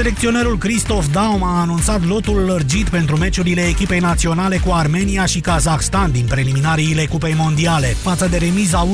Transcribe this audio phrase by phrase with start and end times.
[0.00, 6.10] Selecționerul Christoph Daum a anunțat lotul lărgit pentru meciurile echipei naționale cu Armenia și Kazakhstan
[6.12, 7.86] din preliminariile Cupei Mondiale.
[7.86, 8.86] Față de remiza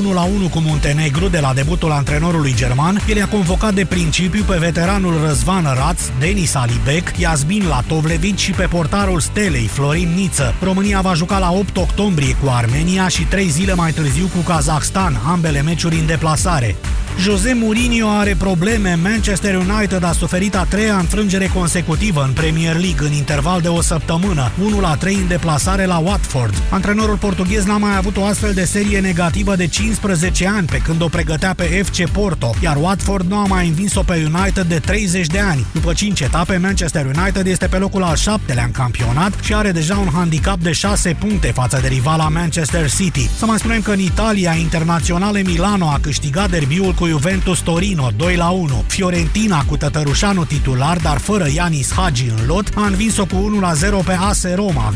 [0.46, 5.20] 1-1 cu Muntenegru de la debutul antrenorului german, el a convocat de principiu pe veteranul
[5.26, 10.54] Răzvan Raț, Denis Alibek, Iasmin Latovlevici și pe portarul Stelei, Florin Niță.
[10.62, 15.20] România va juca la 8 octombrie cu Armenia și 3 zile mai târziu cu Kazakhstan,
[15.26, 16.76] ambele meciuri în deplasare.
[17.18, 18.98] Jose Mourinho are probleme.
[19.02, 23.80] Manchester United a suferit a treia înfrângere consecutivă în Premier League în interval de o
[23.80, 26.54] săptămână, 1 la 3 în deplasare la Watford.
[26.70, 31.02] Antrenorul portughez n-a mai avut o astfel de serie negativă de 15 ani pe când
[31.02, 35.26] o pregătea pe FC Porto, iar Watford nu a mai învins-o pe United de 30
[35.26, 35.66] de ani.
[35.72, 39.96] După 5 etape, Manchester United este pe locul al șaptelea în campionat și are deja
[39.96, 43.30] un handicap de 6 puncte față de rivala Manchester City.
[43.38, 48.36] Să mai spunem că în Italia, Internaționale Milano a câștigat derbiul cu Juventus Torino 2
[48.36, 48.84] la 1.
[48.86, 53.72] Fiorentina cu Tătărușanu titular, dar fără Ianis Hagi în lot, a învins-o cu 1 la
[53.72, 54.94] 0 pe AS Roma.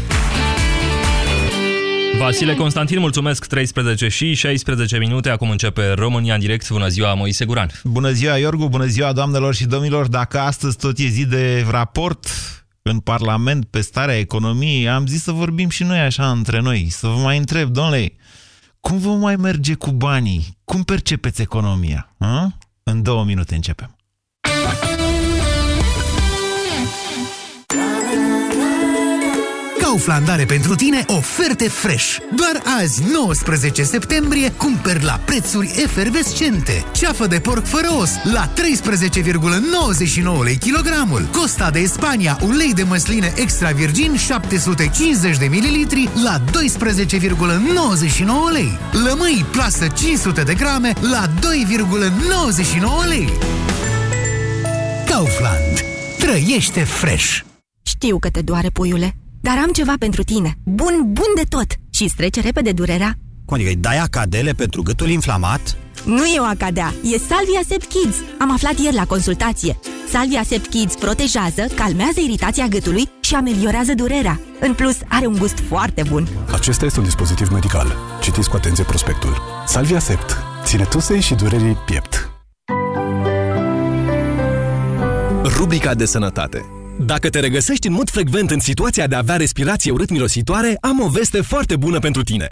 [2.18, 6.70] Vasile Constantin, mulțumesc, 13 și 16 minute, acum începe România în direct.
[6.70, 7.70] Bună ziua, Moise Guran.
[7.84, 10.08] Bună ziua, Iorgu, bună ziua, doamnelor și domnilor.
[10.08, 12.26] Dacă astăzi tot e zi de raport
[12.82, 17.06] în Parlament pe starea economiei, am zis să vorbim și noi așa între noi, să
[17.06, 18.12] vă mai întreb, domnule,
[18.80, 20.58] cum vă mai merge cu banii?
[20.64, 22.14] Cum percepeți economia?
[22.18, 22.56] A?
[22.82, 23.99] În două minute începem.
[29.90, 32.16] Kaufland are pentru tine oferte fresh.
[32.36, 36.84] Doar azi, 19 septembrie, cumperi la prețuri efervescente.
[36.92, 41.28] Ceafă de porc fără os la 13,99 lei kilogramul.
[41.32, 46.46] Costa de Spania, ulei de măsline extra virgin 750 de mililitri la 12,99
[48.52, 48.78] lei.
[49.04, 53.32] Lămâi plasă 500 de grame la 2,99 lei.
[55.06, 55.84] Kaufland.
[56.18, 57.38] Trăiește fresh!
[57.82, 60.54] Știu că te doare, puiule, dar am ceva pentru tine.
[60.64, 61.66] Bun, bun de tot!
[61.90, 63.14] Și strece repede durerea.
[63.44, 65.76] Cum adică îi dai acadele pentru gâtul inflamat?
[66.04, 68.16] Nu e o acadea, e Salvia Sept Kids.
[68.38, 69.78] Am aflat ieri la consultație.
[70.10, 74.40] Salvia Sept Kids protejează, calmează iritația gâtului și ameliorează durerea.
[74.60, 76.28] În plus, are un gust foarte bun.
[76.52, 77.96] Acesta este un dispozitiv medical.
[78.22, 79.42] Citiți cu atenție prospectul.
[79.66, 80.36] Salvia Sept.
[80.64, 82.30] Ține tusei și durerii piept.
[85.44, 89.90] Rubrica de sănătate dacă te regăsești în mod frecvent în situația de a avea respirație
[89.90, 92.48] urât-mirositoare, am o veste foarte bună pentru tine.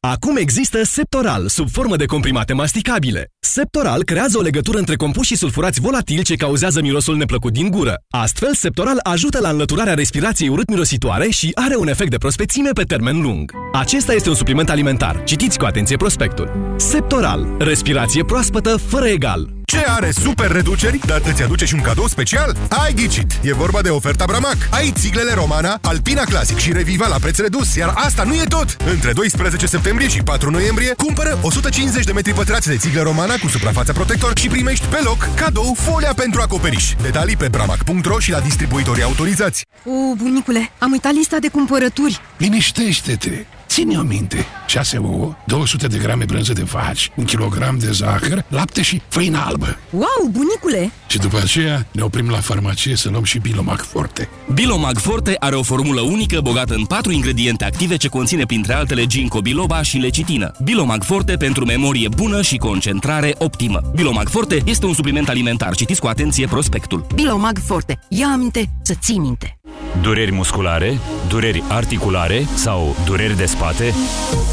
[0.00, 3.31] Acum există Septoral, sub formă de comprimate masticabile.
[3.52, 7.94] Septoral creează o legătură între compușii sulfurați volatili ce cauzează mirosul neplăcut din gură.
[8.10, 13.20] Astfel, Septoral ajută la înlăturarea respirației urât-mirositoare și are un efect de prospețime pe termen
[13.20, 13.52] lung.
[13.72, 15.22] Acesta este un supliment alimentar.
[15.24, 16.74] Citiți cu atenție prospectul.
[16.76, 17.46] Septoral.
[17.58, 19.48] Respirație proaspătă fără egal.
[19.64, 22.56] Ce are super reduceri, dar îți aduce și un cadou special?
[22.68, 23.32] Ai ghicit!
[23.42, 24.56] E vorba de oferta Bramac.
[24.70, 28.76] Ai țiglele Romana, Alpina Classic și Reviva la preț redus, iar asta nu e tot!
[28.92, 33.48] Între 12 septembrie și 4 noiembrie, cumpără 150 de metri pătrați de țiglă Romana cu
[33.48, 36.94] suprafața protector și primești pe loc cadou folia pentru acoperiș.
[37.02, 39.64] Detalii pe bramac.ro și la distribuitorii autorizați.
[39.84, 42.20] O, bunicule, am uitat lista de cumpărături.
[42.36, 43.44] Liniștește-te!
[43.72, 44.46] Ține-o minte.
[44.66, 49.42] 6 ouă, 200 de grame brânză de vaci, un kilogram de zahăr, lapte și făină
[49.46, 49.78] albă.
[49.90, 50.92] Wow, bunicule!
[51.06, 54.28] Și după aceea ne oprim la farmacie să luăm și Bilomag Forte.
[54.52, 59.06] Bilomag Forte are o formulă unică bogată în patru ingrediente active ce conține printre altele
[59.06, 60.52] ginkgo biloba și lecitină.
[60.64, 63.80] Bilomag Forte pentru memorie bună și concentrare optimă.
[63.94, 65.74] Bilomag Forte este un supliment alimentar.
[65.74, 67.06] Citiți cu atenție prospectul.
[67.14, 67.98] Bilomag Forte.
[68.08, 69.56] Ia aminte să ții minte.
[70.02, 73.61] Dureri musculare, dureri articulare sau dureri de spate?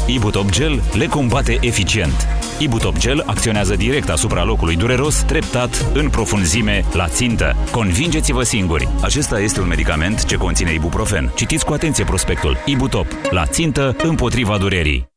[0.06, 2.26] Ibutop Gel le combate eficient.
[2.58, 7.56] Ibutop Gel acționează direct asupra locului dureros, treptat, în profunzime, la țintă.
[7.70, 8.88] Convingeți-vă singuri!
[9.02, 11.32] Acesta este un medicament ce conține ibuprofen.
[11.34, 12.56] Citiți cu atenție prospectul.
[12.64, 13.06] Ibutop.
[13.30, 15.08] La țintă, împotriva durerii.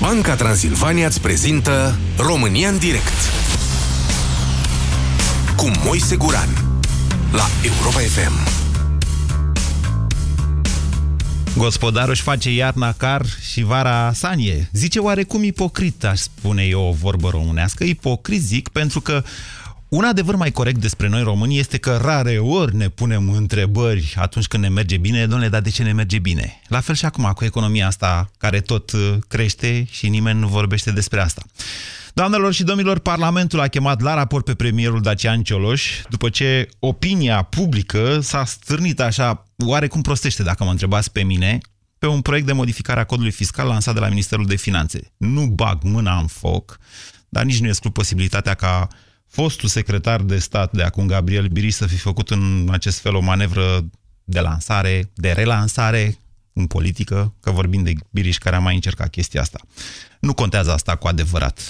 [0.00, 3.30] Banca Transilvania îți prezintă România în direct
[5.56, 6.48] cu Moise Guran
[7.32, 8.61] la Europa FM.
[11.56, 14.68] Gospodarul își face iarna car și vara sanie.
[14.72, 17.84] Zice oarecum ipocrit, aș spune eu o vorbă românească.
[17.84, 19.22] Ipocrit zic pentru că
[19.92, 24.46] un adevăr mai corect despre noi români este că rare ori ne punem întrebări atunci
[24.46, 26.60] când ne merge bine, domnule, dar de ce ne merge bine?
[26.68, 30.90] La fel și acum cu economia asta care tot uh, crește și nimeni nu vorbește
[30.90, 31.42] despre asta.
[32.14, 37.42] Doamnelor și domnilor, Parlamentul a chemat la raport pe premierul Dacian Cioloș după ce opinia
[37.42, 41.58] publică s-a stârnit așa, oarecum prostește dacă mă întrebați pe mine,
[41.98, 45.12] pe un proiect de modificare a codului fiscal lansat de la Ministerul de Finanțe.
[45.16, 46.78] Nu bag mâna în foc,
[47.28, 48.88] dar nici nu exclu posibilitatea ca
[49.32, 53.20] fostul secretar de stat de acum, Gabriel Biriș, să fi făcut în acest fel o
[53.20, 53.90] manevră
[54.24, 56.18] de lansare, de relansare
[56.52, 59.60] în politică, că vorbim de Biriș care a mai încercat chestia asta.
[60.20, 61.60] Nu contează asta cu adevărat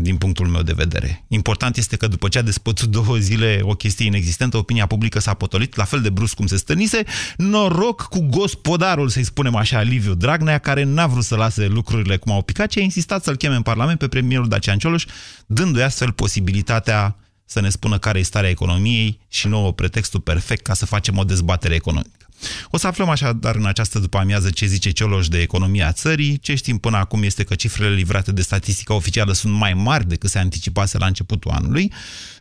[0.00, 1.24] din punctul meu de vedere.
[1.28, 5.34] Important este că după ce a despățut două zile o chestie inexistentă, opinia publică s-a
[5.34, 7.02] potolit, la fel de brusc cum se stănise,
[7.36, 12.32] noroc cu gospodarul, să-i spunem așa, Liviu Dragnea, care n-a vrut să lase lucrurile cum
[12.32, 15.04] au picat, ci a insistat să-l cheme în Parlament pe premierul Dacian Cioloș,
[15.46, 20.74] dându-i astfel posibilitatea să ne spună care e starea economiei și nouă pretextul perfect ca
[20.74, 22.23] să facem o dezbatere economică.
[22.70, 26.38] O să aflăm așadar în această după amiază ce zice Cioloș de economia țării.
[26.38, 30.30] Ce știm până acum este că cifrele livrate de statistica oficială sunt mai mari decât
[30.30, 31.92] se anticipase la începutul anului.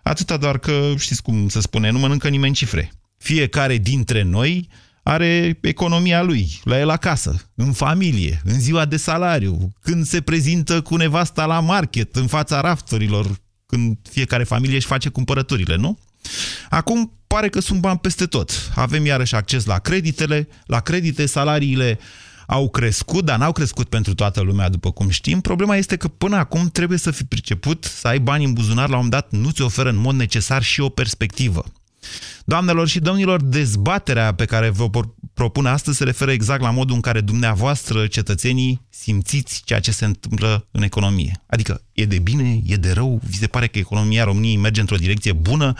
[0.03, 2.91] Atâta doar că, știți cum se spune, nu mănâncă nimeni cifre.
[3.17, 4.69] Fiecare dintre noi
[5.03, 10.81] are economia lui, la el acasă, în familie, în ziua de salariu, când se prezintă
[10.81, 15.99] cu nevasta la market, în fața rafturilor, când fiecare familie își face cumpărăturile, nu?
[16.69, 18.71] Acum pare că sunt bani peste tot.
[18.75, 21.99] Avem iarăși acces la creditele, la credite, salariile
[22.47, 25.41] au crescut, dar n-au crescut pentru toată lumea, după cum știm.
[25.41, 28.97] Problema este că până acum trebuie să fi priceput, să ai bani în buzunar, la
[28.97, 31.63] un dat nu ți oferă în mod necesar și o perspectivă.
[32.45, 34.89] Doamnelor și domnilor, dezbaterea pe care vă
[35.33, 40.05] propun astăzi se referă exact la modul în care dumneavoastră, cetățenii, simțiți ceea ce se
[40.05, 41.41] întâmplă în economie.
[41.45, 44.95] Adică, e de bine, e de rău, vi se pare că economia României merge într-o
[44.95, 45.73] direcție bună,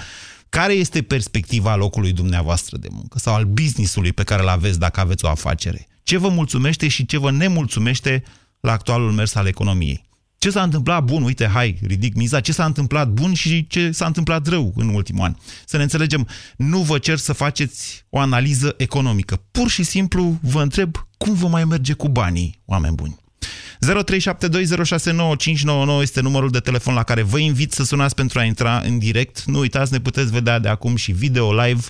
[0.60, 5.00] care este perspectiva locului dumneavoastră de muncă sau al businessului pe care îl aveți dacă
[5.00, 5.88] aveți o afacere?
[6.04, 8.24] Ce vă mulțumește și ce vă nemulțumește
[8.60, 10.04] la actualul mers al economiei?
[10.38, 11.24] Ce s-a întâmplat bun?
[11.24, 12.40] Uite, hai, ridic miza.
[12.40, 15.36] Ce s-a întâmplat bun și ce s-a întâmplat rău în ultimul an?
[15.66, 16.28] Să ne înțelegem,
[16.58, 19.44] nu vă cer să faceți o analiză economică.
[19.52, 23.23] Pur și simplu vă întreb cum vă mai merge cu banii, oameni buni.
[23.44, 29.00] 0372069599 este numărul de telefon la care vă invit să sunați pentru a intra în
[29.00, 29.44] direct.
[29.44, 31.82] Nu uitați, ne puteți vedea de acum și video live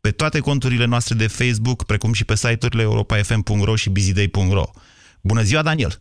[0.00, 4.64] pe toate conturile noastre de Facebook, precum și pe site-urile europa.fm.ro și bizidei.ro.
[5.20, 5.92] Bună ziua, Daniel!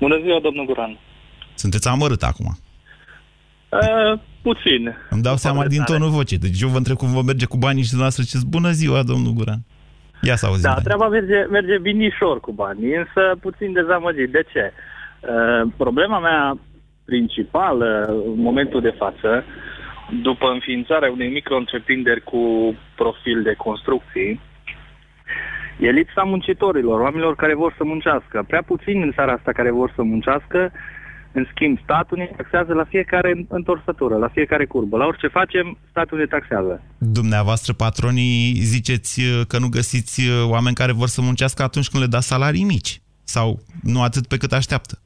[0.00, 0.98] Bună ziua, domnul Guran!
[1.54, 2.58] Sunteți amărât acum.
[3.68, 4.96] Uh, puțin.
[5.10, 6.38] Îmi dau seama din tonul vocii.
[6.38, 9.32] Deci eu vă întreb cum vă merge cu banii și dumneavoastră ce bună ziua, domnul
[9.32, 9.64] Guran.
[10.22, 10.70] Ia să auzim.
[10.70, 14.30] Da, treaba merge, merge binișor cu banii, însă puțin dezamăgit.
[14.30, 14.72] De ce?
[15.20, 16.58] Uh, problema mea
[17.04, 18.04] principală
[18.34, 19.44] în momentul de față,
[20.22, 24.40] după înființarea unei micro-întreprinderi cu profil de construcții,
[25.78, 28.44] e lipsa muncitorilor, oamenilor care vor să muncească.
[28.46, 30.72] Prea puțin în țara asta care vor să muncească
[31.32, 34.96] în schimb, statul ne taxează la fiecare întorsătură, la fiecare curbă.
[34.96, 36.82] La orice facem, statul ne taxează.
[36.98, 42.02] Dumneavoastră, patronii, ziceți uh, că nu găsiți uh, oameni care vor să muncească atunci când
[42.02, 43.00] le dați salarii mici.
[43.24, 44.98] Sau nu atât pe cât așteaptă.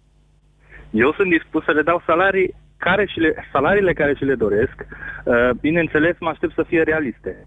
[0.91, 4.77] Eu sunt dispus să le dau salarii care și le, salariile care și le doresc.
[5.25, 7.47] Uh, bineînțeles, mă aștept să fie realiste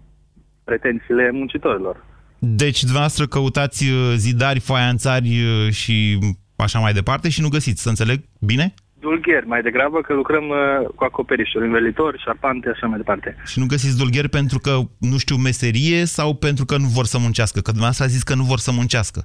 [0.64, 2.04] pretențiile muncitorilor.
[2.38, 3.84] Deci, dumneavoastră căutați
[4.14, 5.28] zidari, faianțari
[5.70, 6.18] și
[6.62, 8.74] așa mai departe și nu găsiți, să înțeleg bine?
[9.00, 13.36] Dulgheri, mai degrabă că lucrăm uh, cu acoperișuri, învelitori, șarpante, așa mai departe.
[13.46, 17.18] Și nu găsiți dulgheri pentru că nu știu meserie sau pentru că nu vor să
[17.18, 17.60] muncească?
[17.60, 19.24] Că dumneavoastră a zis că nu vor să muncească.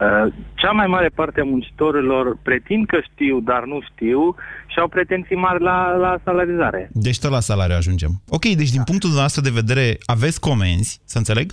[0.00, 4.34] Uh, cea mai mare parte a muncitorilor pretind că știu, dar nu știu
[4.66, 6.90] și au pretenții mari la, la salarizare.
[6.92, 8.10] Deci tot la salariu ajungem.
[8.28, 11.52] Ok, deci din punctul nostru de vedere aveți comenzi, să înțeleg?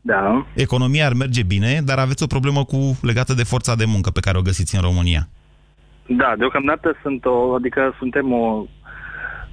[0.00, 0.46] Da.
[0.54, 4.20] Economia ar merge bine, dar aveți o problemă cu legată de forța de muncă pe
[4.20, 5.22] care o găsiți în România.
[6.06, 8.64] Da, deocamdată sunt o, adică suntem o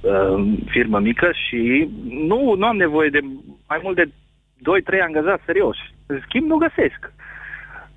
[0.01, 1.89] uh, firmă mică și
[2.27, 3.20] nu, nu am nevoie de
[3.68, 4.12] mai mult de 2-3
[5.06, 5.94] angajați serioși.
[6.06, 7.13] În schimb, nu găsesc.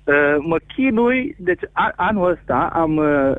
[0.03, 3.35] Uh, mă chinui, deci a, anul ăsta am, uh,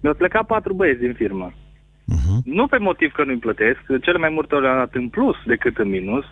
[0.00, 1.52] mi-au plecat patru băieți din firmă.
[1.52, 2.38] Uh-huh.
[2.44, 5.78] Nu pe motiv că nu-i plătesc, cele mai multe ori am dat în plus decât
[5.78, 6.24] în minus.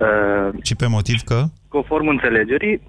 [0.00, 1.44] Uh, și pe motiv că?
[1.68, 2.80] Conform înțelegerii,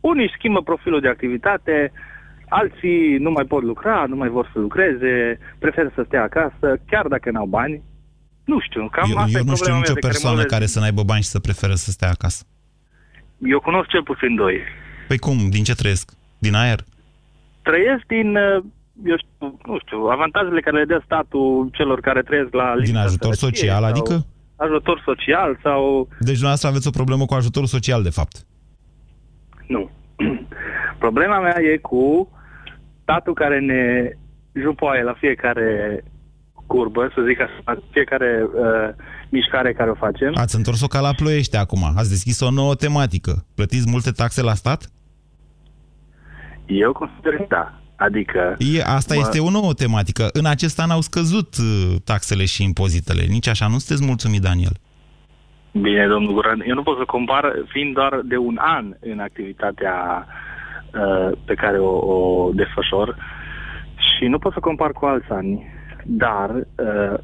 [0.00, 1.92] unii își schimbă profilul de activitate,
[2.48, 7.06] alții nu mai pot lucra, nu mai vor să lucreze, preferă să stea acasă, chiar
[7.06, 7.82] dacă n-au bani.
[8.44, 11.02] Nu știu, cam eu, asta eu e nu știu nicio persoană care, care să n-aibă
[11.02, 12.44] bani și să preferă să stea acasă.
[13.38, 14.56] Eu cunosc cel puțin doi.
[15.08, 15.36] Păi cum?
[15.50, 16.12] Din ce trăiesc?
[16.38, 16.80] Din aer?
[17.62, 18.64] Trăiesc din, uh,
[19.04, 22.74] eu știu, nu știu, avantajele care le dă statul celor care trăiesc la...
[22.84, 23.90] Din ajutor social, sau...
[23.90, 24.26] adică?
[24.56, 26.08] Ajutor social sau...
[26.18, 28.46] Deci dumneavoastră aveți o problemă cu ajutorul social, de fapt.
[29.66, 29.90] Nu.
[31.04, 32.28] Problema mea e cu
[33.02, 34.10] statul care ne
[34.52, 36.02] jupoaie la fiecare
[36.66, 38.94] curbă, să zic așa, la fiecare uh,
[39.28, 40.32] mișcare care o facem.
[40.34, 41.82] Ați întors-o ca la ploiește acum.
[41.96, 43.46] Ați deschis o nouă tematică.
[43.54, 44.90] Plătiți multe taxe la stat?
[46.66, 47.83] Eu consider că da.
[47.96, 48.56] Adică...
[48.58, 49.20] E, asta mă...
[49.20, 50.28] este o nouă tematică.
[50.32, 53.22] În acest an au scăzut uh, taxele și impozitele.
[53.28, 54.76] Nici așa nu sunteți mulțumit, Daniel.
[55.72, 60.26] Bine, domnul Guran, eu nu pot să compar, fiind doar de un an în activitatea
[60.26, 63.16] uh, pe care o, o desfășor
[63.96, 65.66] și nu pot să compar cu alți ani,
[66.04, 67.18] dar uh,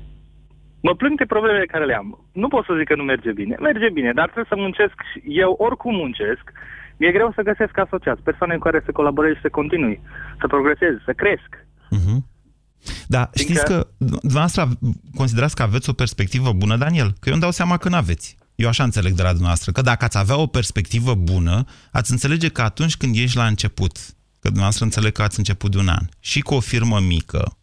[0.81, 2.19] mă plâng de problemele care le am.
[2.33, 3.57] Nu pot să zic că nu merge bine.
[3.61, 4.95] Merge bine, dar trebuie să muncesc.
[5.25, 6.53] Eu oricum muncesc.
[7.01, 10.01] Mi-e greu să găsesc asociați, persoane cu care să colaborez și să continui,
[10.41, 11.51] să progresez, să cresc.
[11.97, 12.19] Uh-huh.
[13.07, 14.69] Da, știți că dumneavoastră
[15.15, 17.11] considerați că aveți o perspectivă bună, Daniel?
[17.21, 18.37] Că eu îmi dau seama că nu aveți.
[18.55, 22.49] Eu așa înțeleg de la dumneavoastră, că dacă ați avea o perspectivă bună, ați înțelege
[22.49, 23.97] că atunci când ești la început,
[24.41, 27.57] că dumneavoastră înțeleg că ați început de un an, și cu o firmă mică,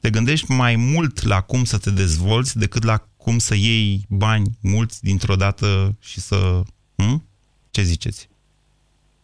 [0.00, 4.50] te gândești mai mult la cum să te dezvolți decât la cum să iei bani
[4.60, 6.62] mulți dintr-o dată și să...
[6.96, 7.28] Hm?
[7.70, 8.30] Ce ziceți?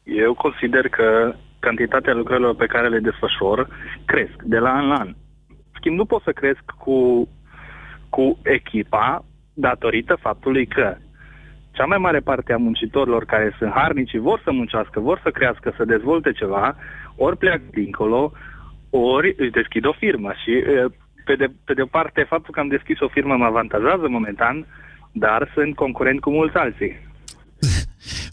[0.09, 3.69] Eu consider că cantitatea lucrărilor pe care le desfășor
[4.05, 5.15] cresc de la an la an.
[5.75, 7.29] Schimb, nu pot să cresc cu,
[8.09, 9.25] cu echipa
[9.55, 10.97] datorită faptului că
[11.73, 15.31] cea mai mare parte a muncitorilor care sunt harnici și vor să muncească, vor să
[15.31, 16.77] crească, să dezvolte ceva,
[17.17, 18.33] ori pleacă dincolo,
[18.91, 20.33] ori își deschid o firmă.
[20.33, 20.65] Și
[21.25, 24.67] pe de, pe de o parte, faptul că am deschis o firmă mă avantajează momentan,
[25.13, 27.08] dar sunt concurent cu mulți alții.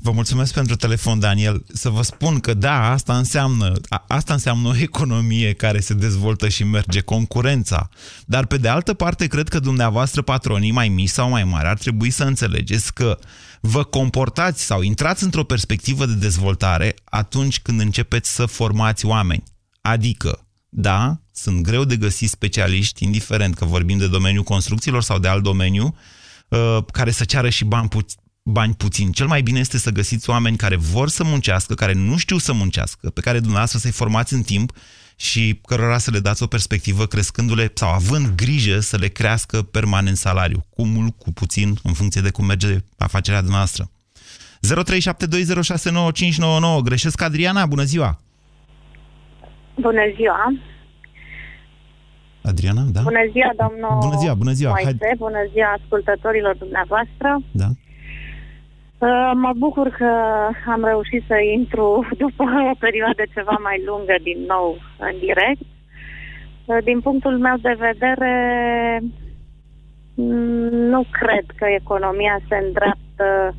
[0.06, 1.66] Vă mulțumesc pentru telefon, Daniel.
[1.74, 6.48] Să vă spun că da, asta înseamnă, a, asta înseamnă o economie care se dezvoltă
[6.48, 7.90] și merge concurența.
[8.26, 11.78] Dar pe de altă parte, cred că dumneavoastră, patronii mai mici sau mai mari, ar
[11.78, 13.20] trebui să înțelegeți că
[13.62, 19.44] vă comportați sau intrați într-o perspectivă de dezvoltare atunci când începeți să formați oameni.
[19.82, 25.28] Adică, da, sunt greu de găsit specialiști, indiferent că vorbim de domeniul construcțiilor sau de
[25.28, 25.96] alt domeniu,
[26.48, 27.90] uh, care să ceară și bani
[28.52, 29.12] bani puțin.
[29.12, 32.54] Cel mai bine este să găsiți oameni care vor să muncească, care nu știu să
[32.54, 34.72] muncească, pe care dumneavoastră să-i formați în timp
[35.16, 40.18] și cărora să le dați o perspectivă crescându-le sau având grijă să le crească permanent
[40.18, 43.90] salariu, cu mult, cu puțin, în funcție de cum merge afacerea noastră.
[44.68, 46.82] 0372069599.
[46.84, 47.66] Greșesc, Adriana?
[47.66, 48.20] Bună ziua!
[49.76, 50.54] Bună ziua!
[52.42, 53.02] Adriana, da?
[53.02, 54.72] Bună ziua, domnul Bună ziua, bună ziua!
[54.72, 55.16] Moise, Hai...
[55.18, 57.42] bună ziua ascultătorilor dumneavoastră!
[57.52, 57.68] Da.
[58.98, 60.12] Uh, mă bucur că
[60.72, 65.62] am reușit să intru după o perioadă ceva mai lungă din nou în direct.
[66.66, 68.34] Uh, din punctul meu de vedere,
[70.16, 73.56] mm, nu cred că economia se îndreaptă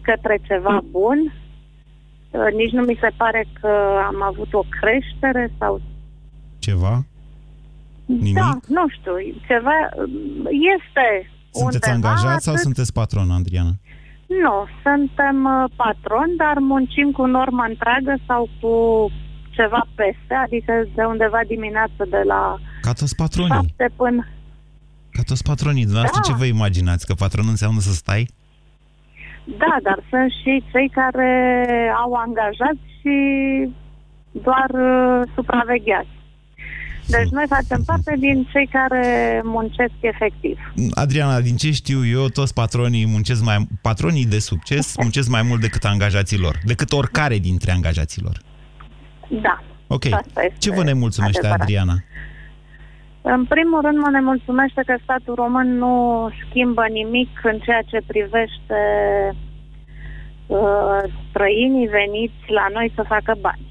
[0.00, 1.18] către ceva bun.
[2.30, 3.72] Uh, nici nu mi se pare că
[4.06, 5.80] am avut o creștere sau...
[6.58, 7.04] Ceva?
[8.06, 8.34] Nimic?
[8.34, 9.12] Da, nu știu,
[9.46, 9.76] ceva
[10.76, 12.42] este Sunteți undeva, angajat atât...
[12.42, 13.70] sau sunteți patron, Adriana?
[14.26, 18.72] Nu, suntem uh, patroni, dar muncim cu normă întreagă sau cu
[19.50, 23.52] ceva peste, adică de undeva dimineață de la Ca toți patronii.
[23.78, 24.26] 7 până...
[25.10, 25.82] Ca toți patronii.
[25.82, 26.28] Dumneavoastră Da.
[26.28, 27.06] ce vă imaginați?
[27.06, 28.28] Că patron înseamnă să stai?
[29.44, 31.30] Da, dar sunt și cei care
[32.02, 33.16] au angajat și
[34.30, 36.14] doar uh, supravegheați.
[37.06, 40.58] Deci noi facem parte din cei care muncesc efectiv.
[40.94, 45.60] Adriana, din ce știu eu, toți patronii muncesc mai, patronii de succes muncesc mai mult
[45.60, 48.40] decât angajații lor, decât oricare dintre angajații lor.
[49.28, 49.62] Da.
[49.86, 50.04] Ok.
[50.04, 51.60] Asta este Ce vă nemulțumește, adevărat.
[51.60, 51.94] Adriana?
[53.22, 55.94] În primul rând mă nemulțumește că statul român nu
[56.42, 58.80] schimbă nimic în ceea ce privește
[60.46, 63.65] uh, străinii veniți la noi să facă bani.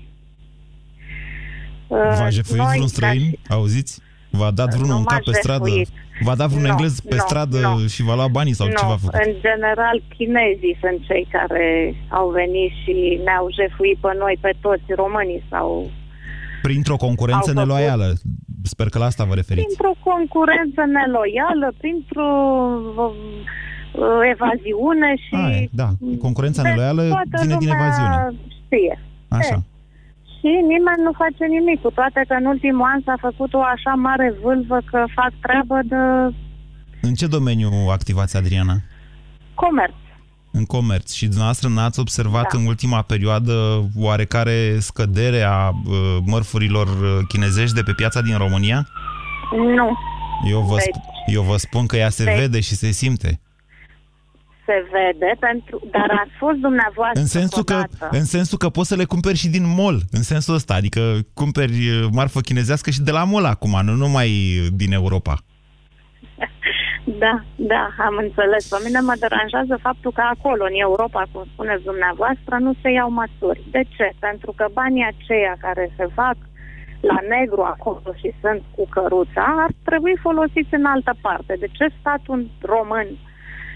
[1.88, 3.20] Uh, V-a jefuit noi, vreun ca străin?
[3.20, 3.94] și- Auziți?
[4.30, 5.68] V-a dat vreunul Nu un m-a cap pe stradă?
[5.68, 5.90] jefuit.
[6.26, 7.88] V-a dat vreun Nu, englez pe nu, stradă nu.
[7.94, 9.14] și v-a luat banii sau ce v-a nu, făcut?
[9.26, 11.66] în general chinezii sunt cei care
[12.20, 15.90] au venit și ne-au jefuit pe noi, pe toți românii sau
[16.62, 18.08] Printr-o concurență Au făcut- neloială.
[18.64, 19.66] Sper că la asta vă referiți.
[19.66, 22.30] printr-o concurență neloială, printr-o
[23.06, 25.34] uh, evaziune și...
[25.46, 25.90] Aia, da.
[26.26, 28.18] Concurența Deci neloială toată vine din lumea evaziune.
[28.66, 28.94] Știe.
[29.40, 29.58] Așa.
[30.46, 33.94] Și nimeni nu face nimic, cu toate că în ultimul an s-a făcut o așa
[34.08, 36.02] mare vâlvă că fac treabă de
[37.08, 38.76] În ce domeniu activați, Adriana?
[39.54, 39.94] comerț.
[40.52, 41.14] În comerț.
[41.14, 42.58] Și dumneavoastră n-ați observat Da.
[42.60, 43.54] în ultima perioadă
[43.98, 48.88] oarecare scădere a uh, mărfurilor uh, chinezești de pe piața din România?
[49.76, 49.98] Nu.
[50.50, 53.40] Eu vă, Deci- sp- eu vă spun că ea se Deci- vede și se simte.
[54.66, 58.10] Se vede, pentru, dar ați fost dumneavoastră În sensul, că, odată.
[58.12, 60.74] în sensul că poți să le cumperi și din mall, în sensul ăsta.
[60.74, 61.02] Adică
[61.34, 64.30] cumperi uh, marfă chinezească și de la mall acum, nu numai
[64.82, 65.36] din Europa.
[67.24, 68.68] Da, da, am înțeles.
[68.68, 73.10] Pe mine mă deranjează faptul că acolo, în Europa, cum spuneți dumneavoastră, nu se iau
[73.22, 73.62] măsuri.
[73.72, 74.08] De ce?
[74.20, 76.38] Pentru că banii aceia care se fac
[77.12, 81.54] la negru acolo și sunt cu căruța, ar trebui folosiți în altă parte.
[81.60, 83.08] De ce statul român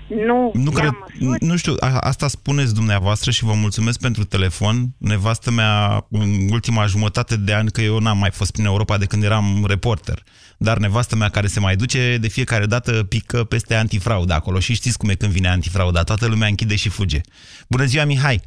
[0.10, 0.92] nu, nu, cred,
[1.40, 4.86] nu știu, a, asta spuneți dumneavoastră și vă mulțumesc pentru telefon.
[4.98, 9.06] Nevastă mea, în ultima jumătate de ani, că eu n-am mai fost prin Europa de
[9.06, 10.24] când eram reporter,
[10.58, 14.74] dar nevastă mea care se mai duce, de fiecare dată pică peste antifraudă acolo și
[14.74, 17.22] știți cum e când vine antifrauda, toată lumea închide și fuge.
[17.70, 18.42] Bună ziua, Mihai!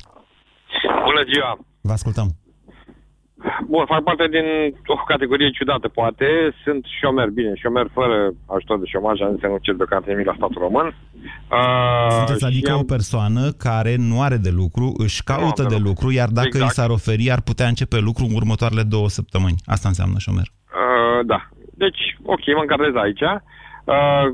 [1.05, 1.59] Bună ziua!
[1.81, 2.42] Vă ascultăm!
[3.67, 4.47] Bun, fac parte din
[4.87, 6.27] o categorie ciudată, poate.
[6.65, 10.35] Sunt șomer, bine, șomer fără ajutor de șomaj, am zis nu cer deocamdată nimic la
[10.37, 10.87] statul român.
[10.87, 12.79] Uh, Sunteți adică am...
[12.79, 16.47] o persoană care nu are de lucru, își caută de, de lucru, lucru, iar dacă
[16.47, 16.65] exact.
[16.65, 19.59] îi s-ar oferi, ar putea începe lucru în următoarele două săptămâni.
[19.75, 20.47] Asta înseamnă șomer.
[20.51, 21.41] Uh, da.
[21.85, 22.03] Deci,
[22.35, 23.25] ok, mă încadrez aici.
[23.85, 24.27] Uh,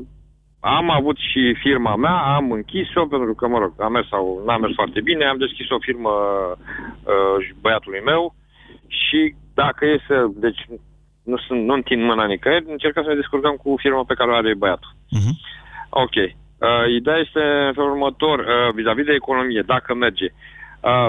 [0.59, 4.57] am avut și firma mea, am închis-o, pentru că, mă rog, a mers sau n-a
[4.57, 8.35] mers foarte bine, am deschis o firmă uh, băiatului meu,
[8.89, 10.27] și dacă e să...
[10.35, 10.61] Deci
[11.23, 14.35] nu, sunt, nu întind mâna nicăieri, încercăm să ne descurcăm cu firma pe care o
[14.35, 14.91] are băiatul.
[15.17, 15.35] Uh-huh.
[15.89, 16.15] Ok.
[16.15, 20.27] Uh, ideea este în felul următor, uh, vis-a-vis de economie, dacă merge.
[20.89, 21.07] Uh,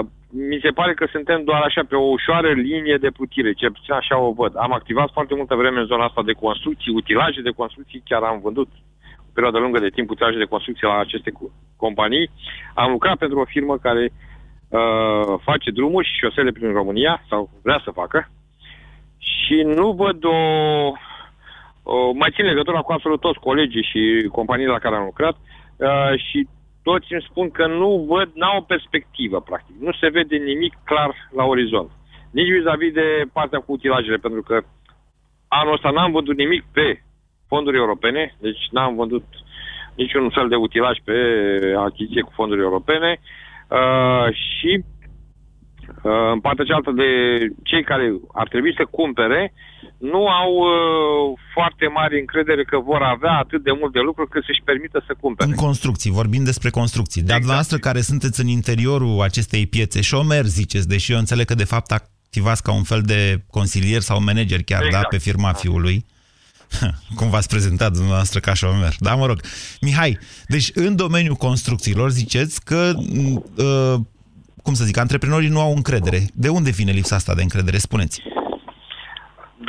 [0.49, 3.93] mi se pare că suntem doar așa pe o ușoară linie de plutire, ce puțin
[3.93, 4.53] așa o văd.
[4.55, 8.39] Am activat foarte multă vreme în zona asta de construcții, utilaje de construcții, chiar am
[8.43, 8.69] vândut
[9.19, 11.31] o perioadă lungă de timp utilaje de construcții la aceste
[11.75, 12.29] companii.
[12.73, 14.30] Am lucrat pentru o firmă care uh,
[14.71, 18.29] uh, face drumuri și șosele prin România, sau vrea să facă,
[19.17, 20.37] și nu văd o...
[21.83, 25.35] o mai țin legătura cu absolut toți colegii și companiile la care am lucrat
[25.77, 26.47] uh, și
[26.83, 29.75] toți îmi spun că nu văd, n-au o perspectivă, practic.
[29.79, 31.89] Nu se vede nimic clar la orizont.
[32.31, 34.61] Nici vis-a-vis de partea cu utilajele, pentru că
[35.47, 37.03] anul ăsta n-am vândut nimic pe
[37.47, 39.23] fonduri europene, deci n-am vândut
[39.95, 41.15] niciun fel de utilaj pe
[41.77, 43.19] achiziție cu fonduri europene.
[43.71, 47.09] Uh, Uh, și uh, în partea cealaltă de
[47.63, 49.53] cei care ar trebui să cumpere,
[49.97, 54.43] nu au uh, foarte mare încredere că vor avea atât de mult de lucru cât
[54.43, 55.49] să-și permită să cumpere.
[55.49, 57.21] În construcții, vorbim despre construcții.
[57.21, 57.41] Dar exact.
[57.41, 61.91] dumneavoastră care sunteți în interiorul acestei piețe, șomer ziceți, deși eu înțeleg că de fapt
[61.91, 63.19] activați ca un fel de
[63.57, 65.03] consilier sau manager chiar, da, exact.
[65.03, 66.05] da, pe firma fiului.
[67.17, 68.93] Cum v-ați prezentat dumneavoastră ca șomer.
[68.99, 69.39] Da, mă rog.
[69.81, 72.91] Mihai, deci în domeniul construcțiilor ziceți că,
[73.67, 73.95] uh,
[74.63, 76.19] cum să zic, antreprenorii nu au încredere.
[76.33, 77.77] De unde vine lipsa asta de încredere?
[77.77, 78.21] Spuneți.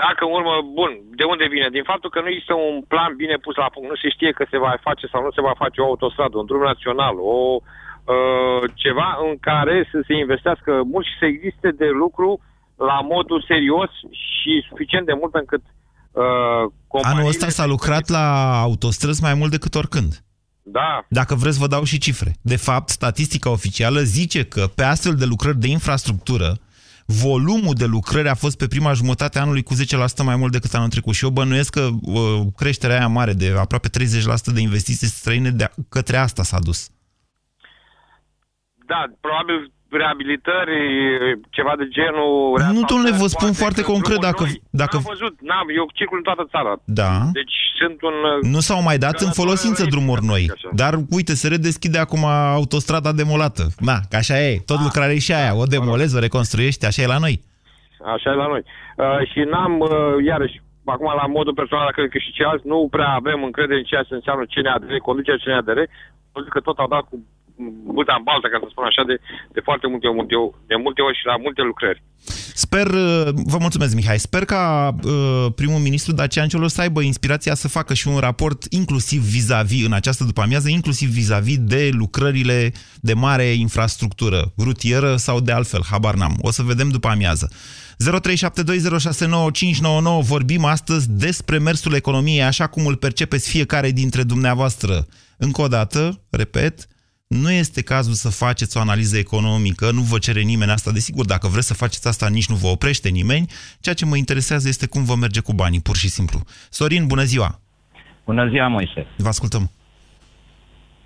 [0.05, 1.69] Dacă în urmă, bun, de unde vine?
[1.71, 3.89] Din faptul că nu există un plan bine pus la punct.
[3.89, 6.47] Nu se știe că se va face sau nu se va face o autostradă, un
[6.47, 11.89] drum național, o, uh, ceva în care să se investească mult și să existe de
[12.03, 12.31] lucru
[12.77, 15.82] la modul serios și suficient de mult încât uh,
[16.13, 20.25] Uh, Anul ăsta s-a lucrat la autostrăzi mai mult decât oricând.
[20.63, 21.07] Da.
[21.09, 22.37] Dacă vreți, vă dau și cifre.
[22.43, 26.59] De fapt, statistica oficială zice că pe astfel de lucrări de infrastructură,
[27.07, 30.75] volumul de lucrări a fost pe prima jumătate a anului cu 10% mai mult decât
[30.75, 31.15] anul trecut.
[31.15, 33.93] Și eu bănuiesc că uh, creșterea aia mare de aproape 30%
[34.55, 36.89] de investiții străine de, către asta s-a dus.
[38.87, 40.77] Da, probabil reabilitări,
[41.51, 42.61] ceva de genul...
[42.77, 44.45] Nu, domnule, vă spun foarte concret dacă...
[44.71, 44.97] dacă...
[44.97, 46.73] N-am văzut, n-am, eu circul în toată țara.
[46.85, 47.11] Da.
[47.33, 48.17] Deci sunt un...
[48.55, 50.51] Nu s-au mai dat în folosință drumuri noi.
[50.73, 52.25] Dar, uite, se redeschide acum
[52.59, 53.63] autostrada demolată.
[53.79, 54.63] Na, că așa e.
[54.67, 55.57] Tot A, lucrarea e și aia.
[55.57, 57.43] O demolezi, o reconstruiești, așa e la noi.
[58.15, 58.63] Așa e la noi.
[58.97, 59.91] Uh, și n-am, uh,
[60.25, 64.03] iarăși, acum la modul personal, cred că și ceilalți, nu prea avem încredere în ceea
[64.03, 65.79] ce înseamnă CNADR, conducerea CNADR,
[66.49, 67.17] că tot au dat cu
[67.99, 69.17] buta în baltă, ca să spun așa, de,
[69.57, 70.35] de foarte multe, multe,
[70.67, 72.03] de multe ori și la multe lucrări.
[72.55, 77.55] Sper, uh, vă mulțumesc, Mihai, sper ca uh, primul ministru Dacian Cioloș să aibă inspirația
[77.55, 81.91] să facă și un raport inclusiv vis-a-vis, -vis, în această după-amiază, inclusiv vis-a-vis -vis de
[81.93, 86.37] lucrările de mare infrastructură, rutieră sau de altfel, habar n-am.
[86.41, 87.51] O să vedem după amiază.
[88.03, 88.05] 0372069599
[90.21, 95.07] vorbim astăzi despre mersul economiei așa cum îl percepeți fiecare dintre dumneavoastră.
[95.37, 96.87] Încă o dată, repet,
[97.33, 100.91] nu este cazul să faceți o analiză economică, nu vă cere nimeni asta.
[100.93, 103.47] Desigur, dacă vreți să faceți asta, nici nu vă oprește nimeni.
[103.81, 106.41] Ceea ce mă interesează este cum vă merge cu banii, pur și simplu.
[106.71, 107.61] Sorin, bună ziua!
[108.25, 109.07] Bună ziua, Moise!
[109.17, 109.71] Vă ascultăm!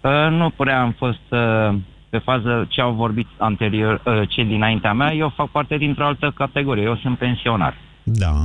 [0.01, 1.79] Uh, nu prea am fost uh,
[2.11, 5.13] pe fază ce au vorbit anterior uh, cei dinaintea mea.
[5.13, 6.83] Eu fac parte dintr-o altă categorie.
[6.83, 7.77] Eu sunt pensionar.
[8.03, 8.45] Da.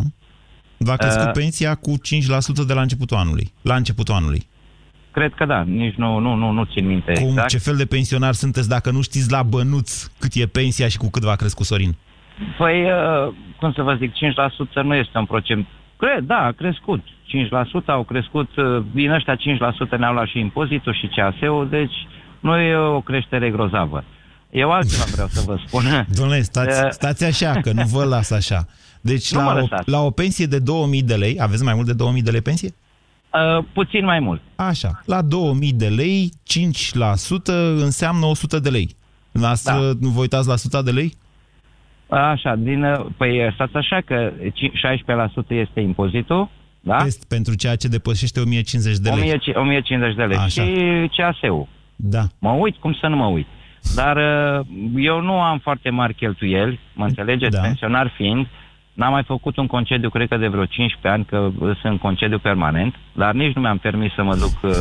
[0.78, 3.54] V-a crescut uh, pensia cu 5% de la începutul anului.
[3.62, 4.50] La începutul anului.
[5.12, 7.50] Cred că da, nici nu, nu, nu, nu țin minte Cum, exact.
[7.50, 11.10] Ce fel de pensionar sunteți dacă nu știți la bănuț cât e pensia și cu
[11.10, 11.96] cât va crescut Sorin?
[12.58, 15.68] Păi, uh, cum să vă zic, 5% nu este un procent.
[15.98, 17.04] Cred, da, a crescut.
[17.04, 21.94] 5% au crescut, uh, din ăștia 5% ne-au luat și impozitul și CAS-ul, deci
[22.40, 24.04] nu e o creștere grozavă.
[24.52, 25.84] Eu altceva vreau să vă spun.
[26.18, 28.66] Domnule, stați, Uh, stați așa, că nu vă las așa.
[29.02, 29.90] Deci Nu mă la o, lăsați.
[29.90, 32.74] la o pensie de 2000 de lei, aveți mai mult de 2000 de lei pensie?
[33.34, 34.42] Uh, puțin mai mult.
[34.56, 38.96] Așa, la 2000 de lei, 5% înseamnă 100 de lei.
[39.32, 39.92] Noastră, da.
[40.00, 41.14] nu vă uitați la 100 de lei?
[42.10, 46.98] Așa, din, uh, păi stați așa că ci- 16% este impozitul, da?
[47.06, 49.20] Este pentru ceea ce depășește 1050 de lei.
[49.20, 50.38] 1000 1500 de lei.
[50.38, 50.64] Așa.
[50.64, 51.68] Și CAS-ul.
[51.96, 52.24] Da.
[52.40, 53.48] Mă uit, cum să nu mă uit.
[53.96, 54.66] Dar uh,
[54.96, 57.62] eu nu am foarte mari cheltuieli, mă înțelegeți, Da.
[57.62, 58.48] pensionar fiind,
[58.94, 62.40] n-am mai făcut un concediu, cred că de vreo 15 ani, că uh, sunt concediu
[62.40, 64.72] permanent, dar nici nu mi-am permis să mă duc, uh,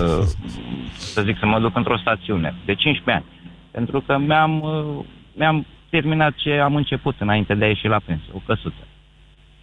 [0.96, 3.24] să zic, să mă duc într-o stațiune, de 15 ani.
[3.70, 8.32] Pentru că mi-am, uh, mi-am terminat ce am început înainte de a ieși la pensie,
[8.32, 8.84] o căsuță.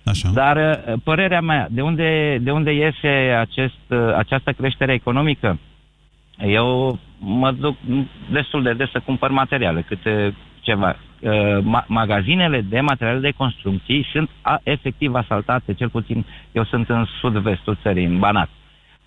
[0.04, 0.30] Așa.
[0.34, 5.60] Dar uh, părerea mea, de unde, de unde iese acest, uh, această creștere economică?
[6.38, 7.76] Eu mă duc
[8.32, 10.96] destul de des să cumpăr materiale, câte ceva.
[11.22, 11.32] Uh,
[11.64, 17.06] Ma- magazinele de materiale de construcții sunt a, efectiv asaltate, cel puțin eu sunt în
[17.22, 18.50] sud-vestul țării, în Banat.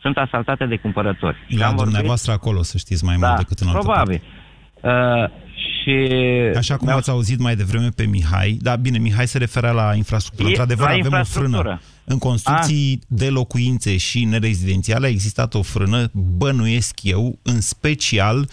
[0.00, 1.36] Sunt asaltate de cumpărători.
[1.48, 4.22] Și La am vorbit- dumneavoastră acolo, să știți, mai Da, mult decât în altă probabil.
[4.80, 5.24] parte.
[5.24, 6.08] Uh, și
[6.56, 10.48] Așa cum ați auzit mai devreme pe Mihai, da, bine, Mihai se referea la infrastructură.
[10.48, 11.58] E- Într-adevăr, la avem o infrastructură.
[11.62, 11.80] frână.
[12.04, 18.48] În construcții de locuințe și nerezidențiale a existat o frână, bănuiesc eu, în special,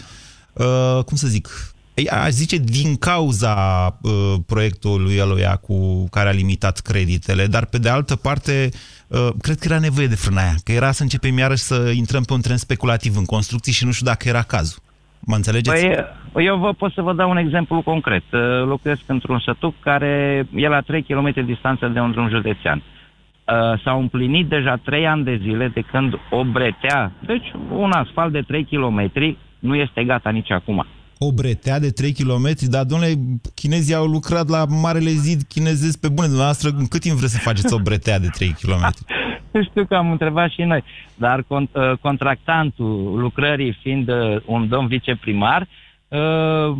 [0.52, 3.54] uh, cum să zic, ei, aș zice din cauza
[4.02, 8.68] uh, proiectului ăluia cu care a limitat creditele, dar pe de altă parte,
[9.08, 12.22] uh, cred că era nevoie de frâna aia, că era să începem iarăși să intrăm
[12.22, 14.82] pe un trend speculativ în construcții și nu știu dacă era cazul.
[15.20, 15.86] Mă înțelegeți?
[16.32, 18.24] Păi, eu vă pot să vă dau un exemplu concret.
[18.32, 22.82] Uh, Locuiesc într-un sătuc care e la 3 km distanță de un drum județean.
[22.82, 28.32] Uh, S-au împlinit deja 3 ani de zile de când o bretea, deci un asfalt
[28.32, 29.12] de 3 km,
[29.58, 30.86] nu este gata nici acum.
[31.18, 33.12] O bretea de 3 km, dar, domnule,
[33.54, 36.26] chinezii au lucrat la Marele Zid chinezesc pe bune.
[36.26, 38.92] Dumneavoastră, în cât timp vreți să faceți o bretea de 3 km?
[39.68, 44.86] Știu că am întrebat și noi, dar con- uh, contractantul lucrării fiind uh, un domn
[44.86, 45.60] viceprimar,
[46.08, 46.18] uh,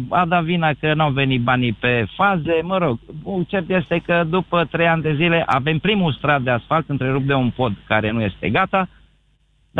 [0.08, 4.02] a dat vina că nu au venit banii pe faze, mă rog, bun, cert este
[4.06, 7.72] că după trei ani de zile avem primul strat de asfalt întrerupt de un pod
[7.86, 8.88] care nu este gata,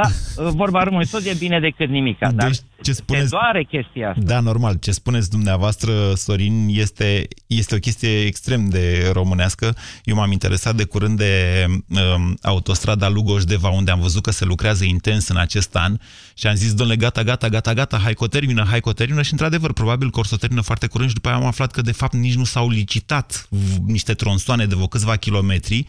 [0.03, 0.09] da,
[0.45, 3.25] uh, vorba rămâne, tot e bine decât nimica, dar Deci, ce spuneți...
[3.25, 4.23] te doare chestia asta.
[4.25, 4.77] Da, normal.
[4.81, 9.77] Ce spuneți dumneavoastră, Sorin, este, este o chestie extrem de românească.
[10.05, 14.85] Eu m-am interesat de curând de um, autostrada Lugoj-Deva, unde am văzut că se lucrează
[14.85, 15.99] intens în acest an
[16.35, 18.93] și am zis, domnule, gata, gata, gata, gata, hai că o termină, hai că o
[18.93, 21.47] termină și, într-adevăr, probabil că o să o termină foarte curând și după aia am
[21.47, 25.87] aflat că, de fapt, nici nu s-au licitat v- niște tronsoane de vreo câțiva kilometri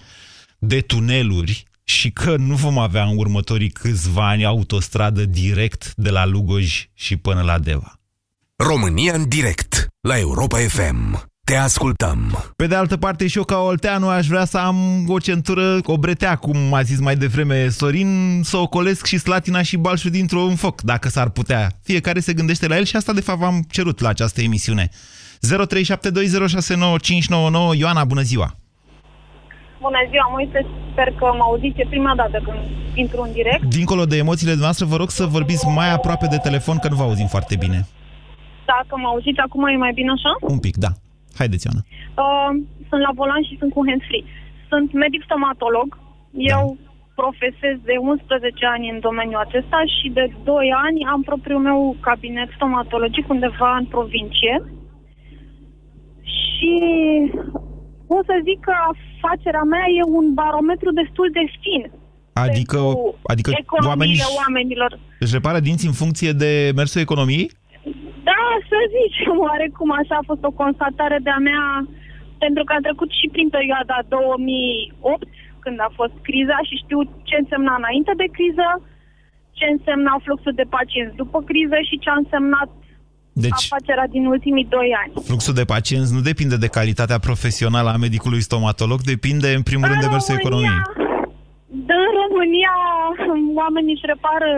[0.60, 6.26] de tuneluri și că nu vom avea în următorii câțiva ani autostradă direct de la
[6.26, 8.00] Lugoj și până la Deva.
[8.56, 11.28] România în direct la Europa FM.
[11.44, 12.52] Te ascultăm.
[12.56, 15.98] Pe de altă parte, și eu ca olteanu aș vrea să am o centură, o
[15.98, 20.82] bretea, cum a zis mai devreme Sorin, să ocolesc și Slatina și Balșul dintr-un foc,
[20.82, 21.80] dacă s-ar putea.
[21.84, 24.90] Fiecare se gândește la el și asta de fapt v-am cerut la această emisiune.
[25.48, 28.60] 0372069599 Ioana, bună ziua!
[29.86, 30.60] Bună ziua, Moise,
[30.92, 32.60] sper că mă auziți, e prima dată când
[33.04, 33.64] intru în direct.
[33.64, 37.04] Dincolo de emoțiile noastre, vă rog să vorbiți mai aproape de telefon, că nu vă
[37.04, 37.80] auzim foarte bine.
[38.74, 40.32] Dacă mă auziți acum e mai bine așa?
[40.56, 40.92] Un pic, da.
[41.40, 41.82] Haideți, Ioana.
[42.24, 42.52] Uh,
[42.90, 44.26] sunt la volan și sunt cu hands-free.
[44.72, 45.88] Sunt medic stomatolog.
[46.56, 46.78] Eu
[47.22, 52.50] profesez de 11 ani în domeniul acesta și de 2 ani am propriul meu cabinet
[52.56, 54.56] stomatologic undeva în provincie.
[56.36, 56.72] Și
[58.10, 61.84] pot să zic că afacerea mea e un barometru destul de fin.
[62.46, 62.80] Adică,
[63.32, 64.92] adică Economiile oamenii oamenilor.
[65.24, 67.48] își repară dinții în funcție de mersul economiei?
[68.30, 71.66] Da, să zicem, oarecum așa a fost o constatare de-a mea,
[72.44, 75.28] pentru că am trecut și prin perioada 2008,
[75.64, 78.68] când a fost criza și știu ce însemna înainte de criză,
[79.58, 82.70] ce însemna fluxul de pacienți după criză și ce a însemnat
[83.34, 85.12] Deci- afacerea din ultimii doi ani.
[85.26, 90.02] Fluxul de pacienți nu depinde de calitatea profesională a medicului stomatolog, depinde în primul rând
[90.02, 90.82] de mersul economiei.
[92.00, 92.76] În România,
[93.62, 94.52] oamenii își repară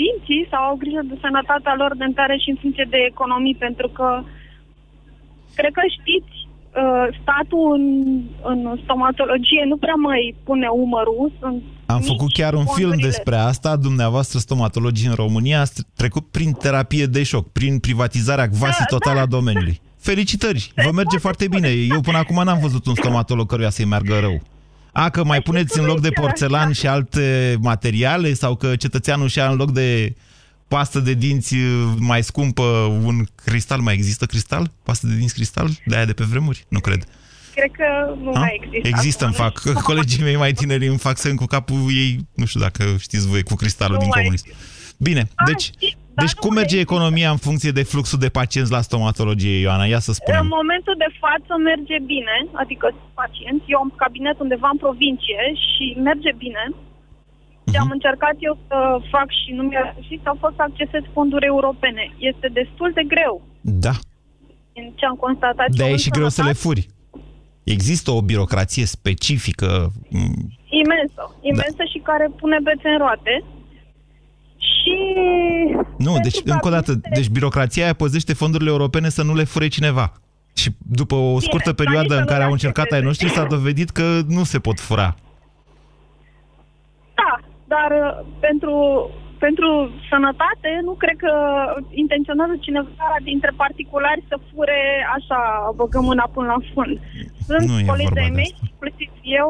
[0.00, 4.08] dinții sau au grijă de sănătatea lor dentară și în funcție de economii, pentru că
[5.58, 6.34] cred că știți,
[6.82, 7.84] uh, statul în,
[8.52, 11.32] în stomatologie nu prea mai pune umărul.
[11.40, 13.08] Sunt Am făcut chiar un film fondurile.
[13.08, 13.76] despre asta.
[13.76, 19.26] Dumneavoastră, stomatologii în România, ați trecut prin terapie de șoc, prin privatizarea quasi totală a
[19.26, 19.80] domeniului.
[19.98, 20.72] Felicitări!
[20.84, 21.68] Vă merge foarte bine.
[21.68, 24.42] Eu până acum n-am văzut un stomatolog căruia să-i meargă rău.
[24.92, 29.48] A, că mai puneți în loc de porțelan și alte materiale sau că cetățeanul și-a
[29.50, 30.14] în loc de
[30.68, 32.62] pastă de dinți uh, mai scumpă,
[33.04, 34.70] un cristal, mai există cristal?
[34.82, 35.70] Pastă de dinți cristal?
[35.86, 36.64] De aia de pe vremuri?
[36.68, 37.04] Nu cred.
[37.58, 37.88] Cred că
[38.24, 38.38] nu Ha?
[38.40, 38.88] mai există.
[38.88, 39.44] Există, îmi acum.
[39.72, 39.82] fac.
[39.90, 43.42] Colegii mei mai tineri îmi fac semn cu capul ei, nu știu dacă știți voi,
[43.42, 44.46] cu cristalul Nu din mai comunism.
[45.08, 45.66] Bine, deci,
[46.20, 49.84] deci cum merge economia în funcție de fluxul de pacienți la stomatologie, Ioana?
[49.94, 50.46] Ia să În spunem.
[50.58, 53.64] momentul de față merge bine, adică sunt pacienți.
[53.74, 56.62] Eu am cabinet undeva în provincie și merge bine.
[57.72, 57.84] Ce Mhm.
[57.84, 58.76] am încercat eu să
[59.14, 62.02] fac și nu mi-a reușit a fost să accesez fonduri europene.
[62.30, 63.34] Este destul de greu.
[63.86, 63.94] Da,
[64.76, 66.82] Din ce am constatat de eu e în și greu să le sănătate, furi.
[67.70, 69.92] Există o birocrație specifică.
[70.08, 70.18] m,
[70.82, 71.36] Imensă.
[71.40, 73.44] Imensă și care pune bețe în roate.
[74.56, 74.96] Și...
[75.98, 79.68] Nu, deci, încă o dată, deci birocrația aia păzește fondurile europene să nu le fure
[79.68, 80.12] cineva.
[80.54, 82.90] Și după o scurtă Bine, perioadă dar în nici să care nu au le încercat
[82.90, 85.14] ai noștri, s-a dovedit că nu se pot fura.
[87.14, 88.72] Da, dar uh, pentru,
[89.44, 89.68] pentru
[90.10, 91.32] sănătate nu cred că
[92.02, 94.80] intenționează cineva dintre particulari să fure
[95.16, 95.40] așa,
[95.78, 96.94] băgăm mâna până la fund.
[97.46, 99.48] Sunt Nu e vorba colegi de mei, inclusiv eu,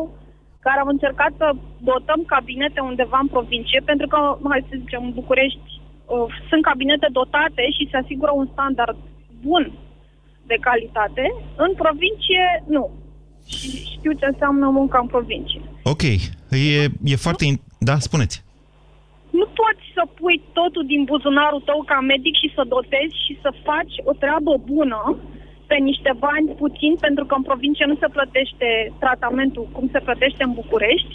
[0.67, 1.49] care am încercat să
[1.91, 4.19] dotăm cabinete undeva în provincie, pentru că,
[4.51, 8.99] hai să zicem, în București uh, sunt cabinete dotate și se asigură un standard
[9.47, 9.65] bun
[10.51, 11.25] de calitate.
[11.57, 12.91] În provincie, nu.
[13.47, 15.61] Și știu ce înseamnă munca în provincie.
[15.83, 17.45] Ok, e, e foarte...
[17.45, 17.57] In...
[17.79, 18.47] Da, spuneți.
[19.31, 23.51] Nu poți să pui totul din buzunarul tău ca medic și să dotezi și să
[23.69, 25.03] faci o treabă bună
[25.71, 28.69] pe niște bani puțin, pentru că în provincie nu se plătește
[29.05, 31.13] tratamentul cum se plătește în București,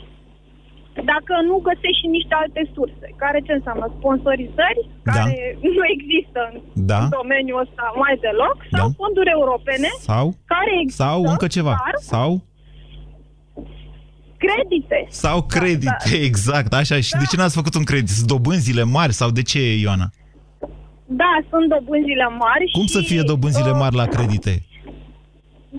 [1.12, 3.08] dacă nu găsești și niște alte surse.
[3.23, 3.86] Care ce înseamnă?
[3.97, 6.56] Sponsorizări, care nu există în
[6.91, 6.99] Da.
[7.19, 10.26] domeniul ăsta mai deloc, sau fonduri europene, Sau?
[10.54, 11.73] care există, Sau încă ceva.
[11.86, 12.32] dar Sau?
[14.45, 15.06] Credite.
[15.10, 16.99] Sau credite, exact, așa.
[16.99, 18.10] Și de ce n-ați făcut un credit?
[18.10, 20.10] Sunt dobânzile mari sau de ce, Ioana?
[21.06, 24.53] Da, sunt dobânzile mari Cum și, să fie dobânzile uh, mari la credite?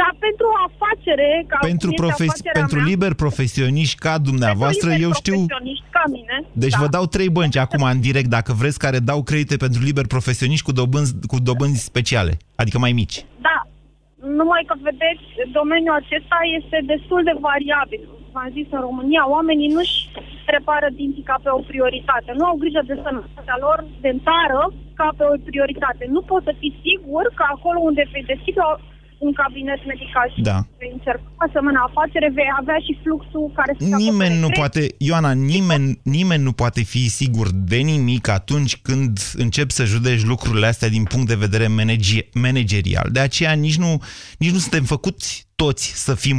[0.00, 4.18] Da, pentru o afacere, ca Pentru, cum este profes- afacerea pentru mea, liber profesioniști ca
[4.18, 5.34] dumneavoastră, liberi eu știu...
[5.34, 6.36] profesioniști ca mine.
[6.52, 6.80] Deci da.
[6.80, 10.64] vă dau trei bănci acum în direct, dacă vreți, care dau credite pentru liber profesioniști
[10.64, 13.24] cu dobânzi, cu dobânzi speciale, adică mai mici.
[13.46, 13.58] Da,
[14.40, 15.24] numai că vedeți,
[15.58, 18.02] domeniul acesta este destul de variabil.
[18.34, 19.98] V-am zis, în România, oamenii nu-și
[20.56, 22.30] repară dinții ca pe o prioritate.
[22.38, 24.62] Nu au grijă de sănătatea lor dentară
[24.98, 26.02] ca pe o prioritate.
[26.14, 28.80] Nu poți să fii sigur că acolo unde vei deschide o-
[29.26, 30.58] un cabinet medical și Da.
[30.80, 35.32] vei încerca asemenea afacere, vei avea și fluxul care să Nimeni nu acopere poate, Ioana,
[35.54, 39.12] nimeni, nimeni nu poate fi sigur de nimic atunci când
[39.44, 43.06] încep să judeci lucrurile astea din punct de vedere manage- managerial.
[43.16, 43.90] De aceea nici nu,
[44.42, 45.28] nici nu suntem făcuți
[45.62, 46.38] toți să fim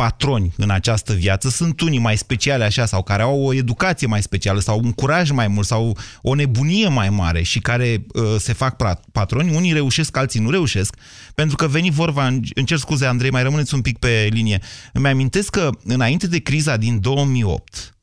[0.00, 1.48] patroni în această viață.
[1.48, 5.30] Sunt unii mai speciale așa sau care au o educație mai specială sau un curaj
[5.30, 9.54] mai mult sau o nebunie mai mare și care uh, se fac pra- patroni.
[9.54, 10.96] Unii reușesc, alții nu reușesc.
[11.34, 14.60] Pentru că veni vorba, îmi cer scuze Andrei, mai rămâneți un pic pe linie.
[14.92, 17.94] Îmi amintesc că înainte de criza din 2008,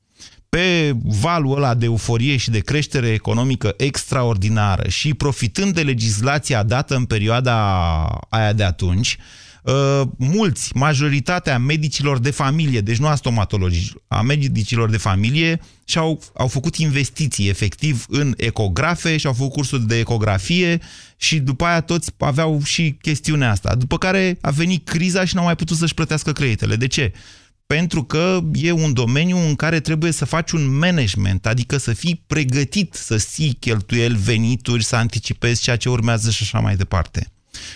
[0.50, 6.96] pe valul ăla de euforie și de creștere economică extraordinară și profitând de legislația dată
[6.96, 7.56] în perioada
[8.30, 9.46] aia de atunci, uh,
[10.18, 16.48] mulți, majoritatea medicilor de familie, deci nu a stomatologilor, a medicilor de familie, și-au au
[16.48, 20.80] făcut investiții efectiv în ecografe și au făcut cursuri de ecografie
[21.18, 23.76] și după aia toți aveau și chestiunea asta.
[23.76, 26.76] După care a venit criza și n-au mai putut să-și plătească creditele.
[26.76, 27.12] De ce?
[27.68, 32.24] Pentru că e un domeniu în care trebuie să faci un management, adică să fii
[32.28, 37.32] pregătit să ții cheltuieli, venituri, să anticipezi ceea ce urmează și așa mai departe.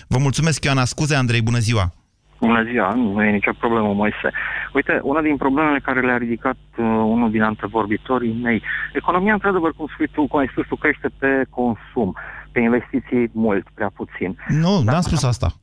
[0.07, 0.85] Vă mulțumesc, Ioana.
[0.85, 1.93] Scuze, Andrei, bună ziua!
[2.39, 4.29] Bună ziua, nu e nicio problemă, Moise.
[4.73, 8.61] Uite, una din problemele care le-a ridicat uh, unul din antevorbitorii mei,
[8.93, 12.15] economia, într-adevăr, cum spui tu, cum ai spus tu, crește pe consum,
[12.51, 14.37] pe investiții mult, prea puțin.
[14.47, 15.53] Nu, n-am spus asta.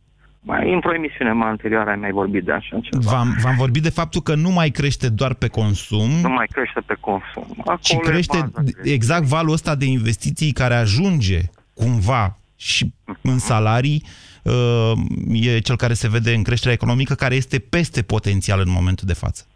[0.41, 3.11] Mai într-o emisiune mai anterioară ai mai vorbit de așa ceva.
[3.11, 6.81] V-am, v-am vorbit de faptul că nu mai crește doar pe consum, Nu mai crește
[6.87, 7.55] pe consum.
[7.59, 8.71] Acolo ci e crește baza.
[8.83, 11.39] exact valul ăsta de investiții care ajunge
[11.75, 12.93] cumva și
[13.23, 14.03] în salarii,
[14.45, 14.93] uh,
[15.33, 19.13] e cel care se vede în creșterea economică, care este peste potențial în momentul de
[19.13, 19.47] față.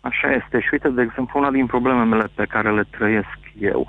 [0.00, 0.60] Așa este.
[0.60, 3.86] Și uite, de exemplu, una din problemele pe care le trăiesc eu.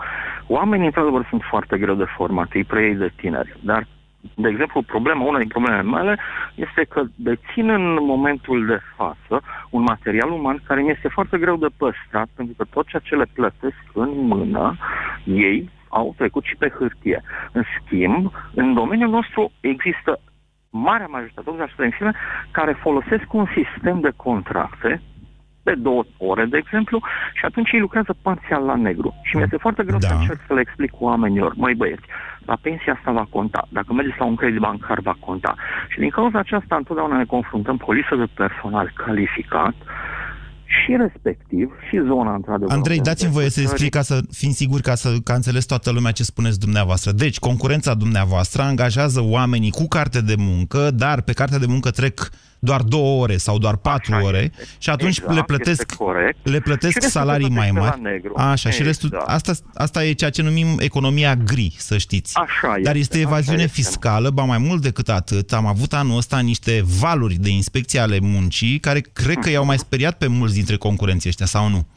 [0.47, 3.87] Oamenii, într-adevăr, sunt foarte greu de format, îi preiei de tineri, dar
[4.35, 6.19] de exemplu, problema, una din problemele mele
[6.55, 11.57] este că dețin în momentul de față un material uman care mi este foarte greu
[11.57, 14.77] de păstrat, pentru că tot ceea ce le plătesc în mână,
[15.23, 17.23] ei au trecut și pe hârtie.
[17.51, 20.19] În schimb, în domeniul nostru există
[20.69, 22.13] marea majoritate, 80% din firme,
[22.51, 25.01] care folosesc un sistem de contracte
[25.63, 27.01] de două ore, de exemplu,
[27.33, 29.15] și atunci ei lucrează parțial la negru.
[29.23, 30.07] Și mi-este foarte greu da.
[30.07, 32.05] să încerc să le explic oamenilor, măi băieți,
[32.45, 35.55] la pensia asta va conta, dacă mergeți la un credit bancar va conta.
[35.87, 39.75] Și din cauza aceasta întotdeauna ne confruntăm cu o listă de personal calificat
[40.79, 42.75] și respectiv și zona într-adevăr.
[42.75, 46.11] Andrei, dați-mi voie să explic ca să fim siguri ca să ca înțeles toată lumea
[46.11, 47.11] ce spuneți dumneavoastră.
[47.11, 52.29] Deci, concurența dumneavoastră angajează oamenii cu carte de muncă, dar pe carte de muncă trec
[52.63, 54.67] doar două ore sau doar patru Așa ore este.
[54.77, 55.95] și atunci exact, le plătesc,
[56.43, 58.01] le plătesc salarii mai mari.
[58.01, 58.33] Negru.
[58.35, 58.75] Așa, exact.
[58.75, 59.29] și restul, exact.
[59.29, 62.37] asta, asta e ceea ce numim economia gri, să știți.
[62.37, 63.81] Așa Dar este, este evaziune este.
[63.81, 68.19] fiscală, ba mai mult decât atât, am avut anul ăsta niște valuri de inspecție ale
[68.19, 71.87] muncii care cred că i-au mai speriat pe mulți dintre concurenții ăștia, sau nu?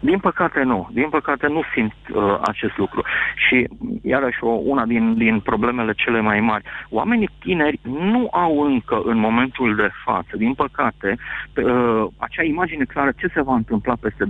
[0.00, 0.88] Din păcate nu.
[0.92, 3.02] Din păcate nu simt uh, acest lucru.
[3.48, 3.68] Și
[4.02, 6.64] iarăși o, una din, din problemele cele mai mari.
[6.88, 11.18] Oamenii tineri nu au încă în momentul de față, din păcate,
[11.52, 14.28] pe, uh, acea imagine clară ce se va întâmpla peste 20-30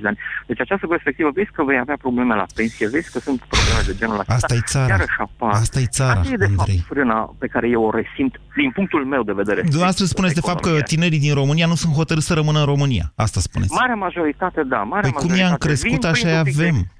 [0.00, 0.18] de ani.
[0.46, 3.94] Deci această perspectivă, vezi că vei avea probleme la pensie, vezi că sunt probleme de
[3.98, 4.34] genul acesta.
[4.34, 4.88] Asta e țara.
[4.88, 5.50] Iarăși apar.
[5.52, 6.76] Asta e țara, Asta e de Andrei.
[6.76, 9.60] fapt frâna pe care eu o resimt din punctul meu de vedere.
[9.60, 13.12] Dumneavoastră spuneți de fapt că tinerii din România nu sunt hotărâți să rămână în România.
[13.16, 13.72] Asta spuneți.
[13.72, 14.82] Marea majoritate, da.
[14.94, 16.92] Marea Păi cum i-am majoritate crescut, vin așa îi printr-un pic de- avem.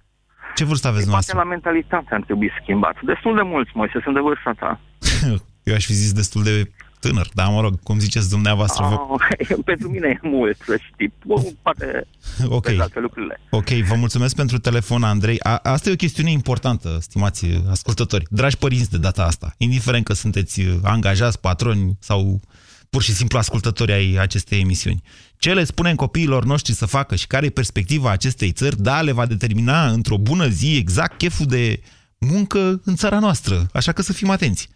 [0.55, 1.37] Ce vârstă aveți Poate noastră?
[1.43, 2.97] la mentalitate ar trebui schimbat.
[3.13, 4.71] Destul de mulți, Moise, sunt de vârsta ta.
[5.71, 8.85] Eu aș fi zis destul de tânăr, dar mă rog, cum ziceți dumneavoastră.
[8.87, 8.95] Vă...
[9.15, 11.13] Oh, pentru mine e mult, să știi.
[11.27, 12.07] Bă, Poate
[12.59, 12.67] Ok.
[12.67, 13.41] vezi alte lucrurile.
[13.51, 15.41] Ok, vă mulțumesc pentru telefon, Andrei.
[15.41, 18.25] A, asta e o chestiune importantă, stimați ascultători.
[18.31, 22.41] Dragi părinți de data asta, indiferent că sunteți uh, angajați, patroni sau
[22.91, 25.03] pur și simplu ascultători ai acestei emisiuni.
[25.45, 29.13] Ce le spunem copiilor noștri să facă și care e perspectiva acestei țări, da, le
[29.13, 31.81] va determina într-o bună zi exact cheful de
[32.19, 33.55] muncă în țara noastră.
[33.73, 34.69] Așa că să fim atenți.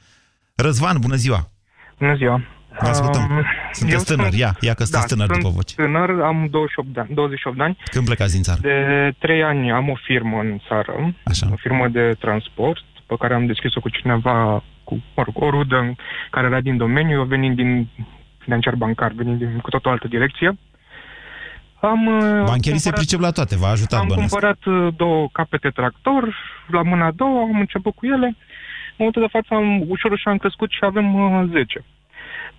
[0.56, 1.40] Răzvan, bună ziua!
[1.98, 2.40] Bună ziua!
[2.80, 3.22] Vă ascultăm.
[3.22, 5.74] Um, Sunteți eu tânăr, sunt- ia, ia că sunteți da, tânăr sunt după voce.
[5.74, 7.76] tânăr, am 28 de ani, 28 de ani.
[7.90, 8.60] Când plecați din țară?
[8.62, 8.78] De
[9.18, 11.48] 3 ani am o firmă în țară, Așa.
[11.52, 15.94] o firmă de transport, pe care am deschis-o cu cineva, cu mă rog, o rudă
[16.30, 17.88] care era din domeniu, eu venind din
[18.48, 20.48] financiar bancar, venind din cu tot o altă direcție.
[21.80, 24.32] Am, uh, Bancherii se cumpărat- pricep la toate, v-a ajutat am bănuiesc.
[24.32, 26.22] cumpărat uh, două capete tractor,
[26.76, 28.26] la mâna a doua, am început cu ele.
[28.26, 31.84] În momentul de față am ușor ușor am crescut și avem uh, 10.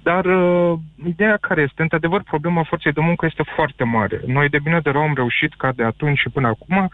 [0.03, 4.21] Dar uh, ideea care este, într-adevăr, problema forței de muncă este foarte mare.
[4.25, 6.89] Noi de bine de rău am reușit ca de atunci și până acum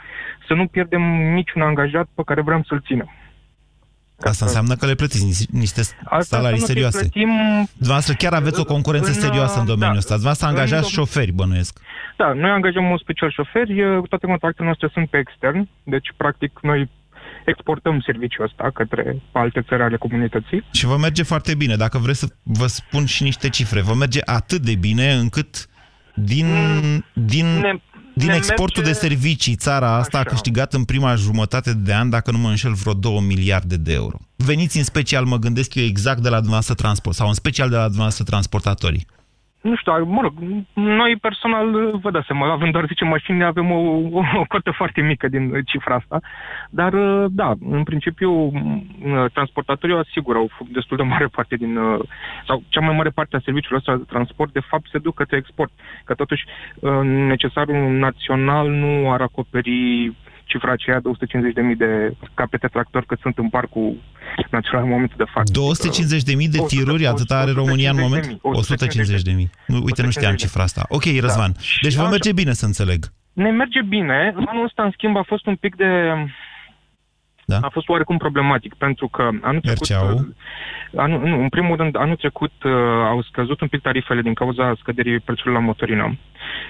[0.47, 1.01] să nu pierdem
[1.33, 3.09] niciun angajat pe care vrem să-l ținem.
[4.19, 6.97] Asta înseamnă că le plătiți niște- niște salarii înseamnă că îi serioase.
[6.99, 7.29] plătim,
[7.73, 10.13] Dumneavoastră chiar aveți o concurență în, serioasă în da, domeniul ăsta.
[10.13, 11.79] Dumneavoastră în angajați dom- șoferi, bănuiesc.
[12.17, 16.59] da, noi angajăm un special șoferi, uh, toate contractele noastre sunt pe extern, deci practic
[16.61, 16.89] noi
[17.45, 20.63] exportăm serviciul ăsta către alte țări ale comunității.
[20.71, 21.75] Și vă merge foarte bine.
[21.75, 25.67] Dacă vreți să vă spun și niște cifre, vă merge atât de bine încât
[26.15, 26.45] din,
[27.13, 27.81] din, Ne-
[28.15, 32.09] din ne exportul merge- de servicii țara asta a câștigat în prima jumătate de an,
[32.09, 34.17] dacă nu mă înșel, vreo 2 miliarde de euro.
[34.35, 37.75] Veniți în special, mă gândesc eu, exact de la dumneavoastră transport, sau în special de
[37.75, 39.05] la dumneavoastră transportatorii.
[39.69, 40.33] Nu știu, mă rog,
[40.73, 43.79] noi personal, vă dați seama, având doar 10 mașini, avem o,
[44.11, 46.19] o, o cotă foarte mică din cifra asta.
[46.69, 46.93] Dar,
[47.27, 51.79] da, în principiu, m, transportatorii asigură o destul de mare parte din,
[52.47, 55.37] sau cea mai mare parte a serviciului ăsta de transport, de fapt, se duc către
[55.37, 55.71] export.
[56.03, 56.45] Că totuși,
[57.27, 60.11] necesarul național nu ar acoperi
[60.45, 61.09] cifra aceea de
[61.71, 63.97] 150.000 de capete tractor cât sunt în parcul
[64.51, 65.51] național în momentul de față.
[66.43, 68.25] 250.000 de tiruri, atât are România în moment?
[68.25, 68.31] 150.000.
[69.67, 70.85] Nu, Uite, nu știam cifra asta.
[70.89, 71.51] Ok, Răzvan.
[71.81, 73.05] Deci vă merge bine să înțeleg.
[73.33, 74.33] Ne merge bine.
[74.45, 76.13] Anul ăsta, în schimb, a fost un pic de...
[77.45, 77.57] Da?
[77.61, 79.89] A fost oarecum problematic, pentru că anul trecut...
[79.89, 80.35] Merceau.
[80.95, 82.71] Anul, nu, în primul rând, anul trecut uh,
[83.09, 86.17] au scăzut un pic tarifele din cauza scăderii prețului la motorină.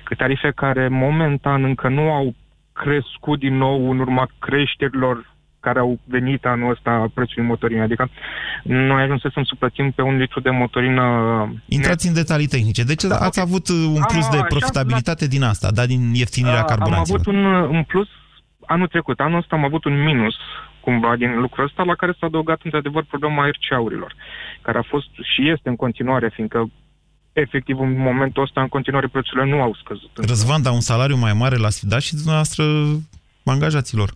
[0.03, 2.35] Că tarife care momentan încă nu au
[2.83, 5.33] crescut din nou în urma creșterilor
[5.65, 7.83] care au venit anul ăsta a prețului motorină.
[7.83, 8.09] Adică
[8.63, 11.03] noi ajunsesem să plătim pe un litru de motorină...
[11.65, 12.83] Intrați în detalii tehnice.
[12.83, 13.43] Deci da, ați okay.
[13.47, 17.19] avut un plus Am, de așa, profitabilitate din asta, da, din ieftinirea Am carburanților.
[17.19, 17.43] avut un,
[17.75, 18.07] un plus
[18.65, 19.19] anul trecut.
[19.19, 20.35] Anul ăsta am avut un minus
[20.79, 24.15] cumva din lucrul ăsta, la care s-a adăugat într-adevăr problema RCA-urilor,
[24.61, 26.69] care a fost și este în continuare, fiindcă
[27.43, 30.11] efectiv în momentul ăsta în continuare prețurile nu au scăzut.
[30.15, 32.63] Răzvan, dar un salariu mai mare l-ați dat și dumneavoastră
[33.45, 34.09] angajaților.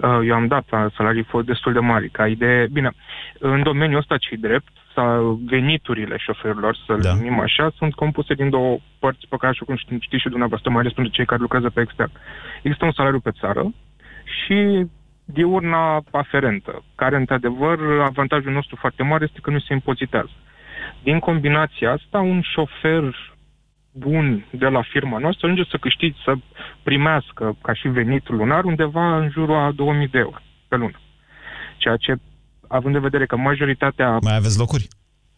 [0.00, 0.64] Eu am dat
[0.96, 2.66] salarii fost destul de mari, ca idee.
[2.72, 2.90] Bine,
[3.38, 7.14] în domeniul ăsta ce drept, sau veniturile șoferilor, să le Da.
[7.14, 10.70] numim așa, sunt compuse din două părți pe care, așa cum știți, știți și dumneavoastră,
[10.70, 12.10] mai ales pentru cei care lucrează pe extern.
[12.62, 13.74] Există un salariu pe țară
[14.24, 14.86] și
[15.24, 20.30] diurna aferentă, care, într-adevăr, avantajul nostru foarte mare este că nu se impozitează.
[21.02, 23.16] Din combinația asta, un șofer
[23.92, 26.34] bun de la firma noastră, ajunge să câștigi, să
[26.82, 30.38] primească ca și venit lunar undeva în jurul a 2000 de euro
[30.68, 31.00] pe lună.
[31.76, 32.14] Ceea ce,
[32.68, 34.18] având în vedere că majoritatea...
[34.22, 34.88] Mai aveți locuri?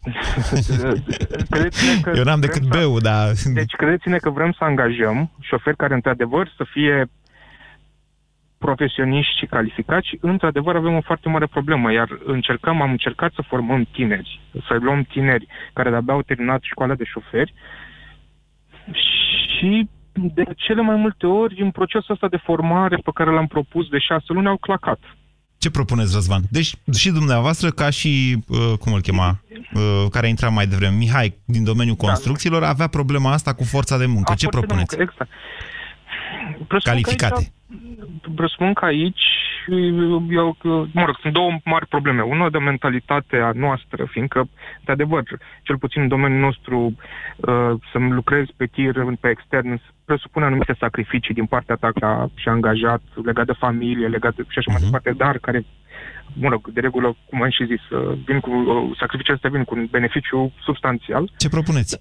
[1.51, 3.33] credeți-ne că Eu n-am decât vrem să- beu, dar...
[3.55, 7.11] Deci credeți-ne că vrem să angajăm șoferi care într-adevăr să fie
[8.67, 13.49] profesioniști și calificați și într-adevăr avem o foarte mare problemă, iar încercăm, am încercat să
[13.51, 17.55] formăm tineri, să luăm tineri care de-abia au terminat școala de șoferi
[19.55, 23.89] și de cele mai multe ori în procesul ăsta de formare pe care l-am propus
[23.89, 25.01] de șase luni au clacat.
[25.59, 26.43] Ce propuneți, Răzvan?
[26.51, 28.13] Deci și dumneavoastră, ca și,
[28.49, 29.41] uh, cum îl chema,
[29.75, 33.99] uh, care a intrat mai devreme, Mihai, din domeniul construcțiilor, avea problema asta cu forța
[33.99, 34.33] de muncă.
[34.33, 34.97] A Ce forței de propuneți?
[34.97, 35.31] muncă, Exact.
[36.69, 37.35] Presupun că Calificate.
[37.35, 37.53] Aici,
[38.35, 39.25] presupun că aici,
[40.31, 40.57] eu,
[40.93, 42.23] mă rog, sunt două mari probleme.
[42.23, 44.49] Una de mentalitatea noastră, fiindcă,
[44.85, 45.23] de adevăr,
[45.63, 46.97] cel puțin în domeniul nostru,
[47.37, 52.49] uh, să lucrezi pe tir, pe extern, presupune anumite sacrificii din partea ta ca și
[52.49, 55.65] angajat, legat de familie, legat de și așa mai departe, dar care
[56.33, 59.65] mă rog, de regulă, cum am și zis, uh, vin cu, uh, sacrificiile astea vin
[59.65, 61.31] cu un beneficiu substanțial.
[61.37, 61.99] Ce propuneți?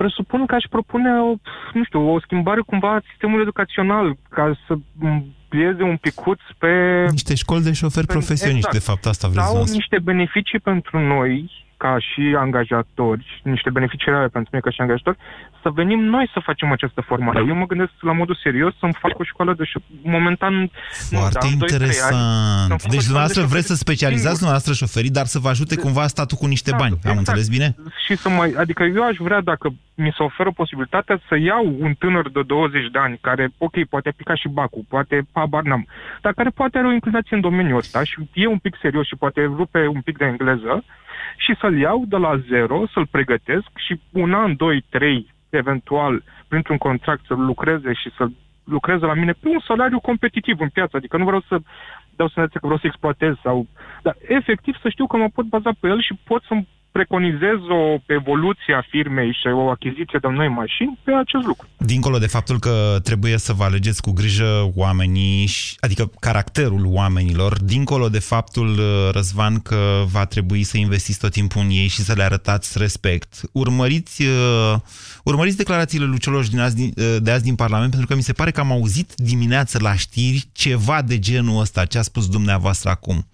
[0.00, 1.32] Presupun că aș propune, o,
[1.78, 6.72] nu știu, o schimbare cumva a sistemului educațional, ca să m, plieze un picuț pe...
[7.10, 10.98] Niște școli de șoferi pe- profesioniști, de fapt, asta vreți Sau să niște beneficii pentru
[10.98, 11.50] noi,
[11.82, 15.18] ca și angajatori, niște beneficii reale pentru noi ca și angajatori,
[15.62, 17.44] să venim noi să facem această formare.
[17.48, 20.70] Eu mă gândesc la modul serios să-mi fac o școală de șo- momentan...
[21.08, 22.70] Foarte nu, dar în doi, trei ani, interesant.
[22.70, 24.42] să-mi fac o Deci școală dumneavoastră de vreți să șoferi specializați singur.
[24.42, 26.94] dumneavoastră șoferii, dar să vă ajute cumva statul cu niște bani.
[26.94, 27.18] Am exact.
[27.18, 27.68] înțeles bine?
[28.04, 31.92] și să mai, adică eu aș vrea dacă mi se oferă posibilitatea să iau un
[31.98, 35.86] tânăr de 20 de ani care, ok, poate aplica și bacul, poate habar n-am,
[36.22, 39.16] dar care poate are o inclinație în domeniul ăsta și e un pic serios și
[39.16, 40.84] poate rupe un pic de engleză
[41.38, 46.78] și să-l iau de la zero, să-l pregătesc și un an, doi, trei, eventual, printr-un
[46.78, 48.26] contract să lucreze și să
[48.64, 51.58] lucreze la mine pe un salariu competitiv în piață, adică nu vreau să
[52.16, 53.66] dau să că vreau să exploatez sau...
[54.02, 56.68] Dar efectiv să știu că mă pot baza pe el și pot să-mi
[56.98, 61.66] preconizez o evoluție a firmei și o achiziție de noi mașini pe acest lucru.
[61.76, 67.62] Dincolo de faptul că trebuie să vă alegeți cu grijă oamenii, și- adică caracterul oamenilor,
[67.62, 69.80] dincolo de faptul, uh, Răzvan, că
[70.12, 74.74] va trebui să investiți tot timpul în ei și să le arătați respect, urmăriți, uh,
[75.24, 78.22] urmăriți declarațiile lui Cioloș din azi, din- uh, de azi din Parlament, pentru că mi
[78.22, 82.28] se pare că am auzit dimineață la știri ceva de genul ăsta, ce a spus
[82.28, 83.26] dumneavoastră acum.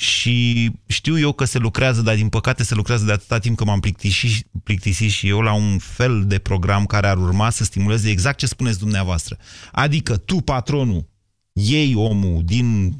[0.00, 3.64] Și știu eu că se lucrează, dar din păcate se lucrează de atâta timp că
[3.64, 8.10] m-am plictisit, plictisit și eu la un fel de program care ar urma să stimuleze
[8.10, 9.36] exact ce spuneți dumneavoastră.
[9.72, 11.08] Adică tu, patronul,
[11.52, 12.96] iei omul din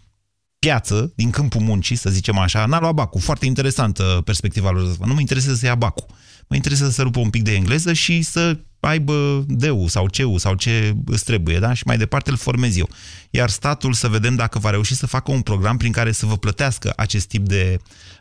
[0.58, 3.20] piață, din câmpul muncii, să zicem așa, n-a luat bacul.
[3.20, 5.08] Foarte interesantă perspectiva lui Răzvan.
[5.08, 6.06] Nu mă interesează să ia bacul.
[6.48, 10.54] Mă interesează să rupă un pic de engleză și să aibă deu sau ceu sau
[10.54, 11.72] ce îți trebuie, da?
[11.72, 12.88] Și mai departe îl formez eu.
[13.30, 16.36] Iar statul să vedem dacă va reuși să facă un program prin care să vă
[16.36, 17.76] plătească acest tip de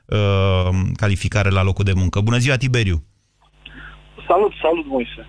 [0.06, 2.20] uh, calificare la locul de muncă.
[2.20, 3.04] Bună ziua, Tiberiu!
[4.28, 5.26] Salut, salut, Moise.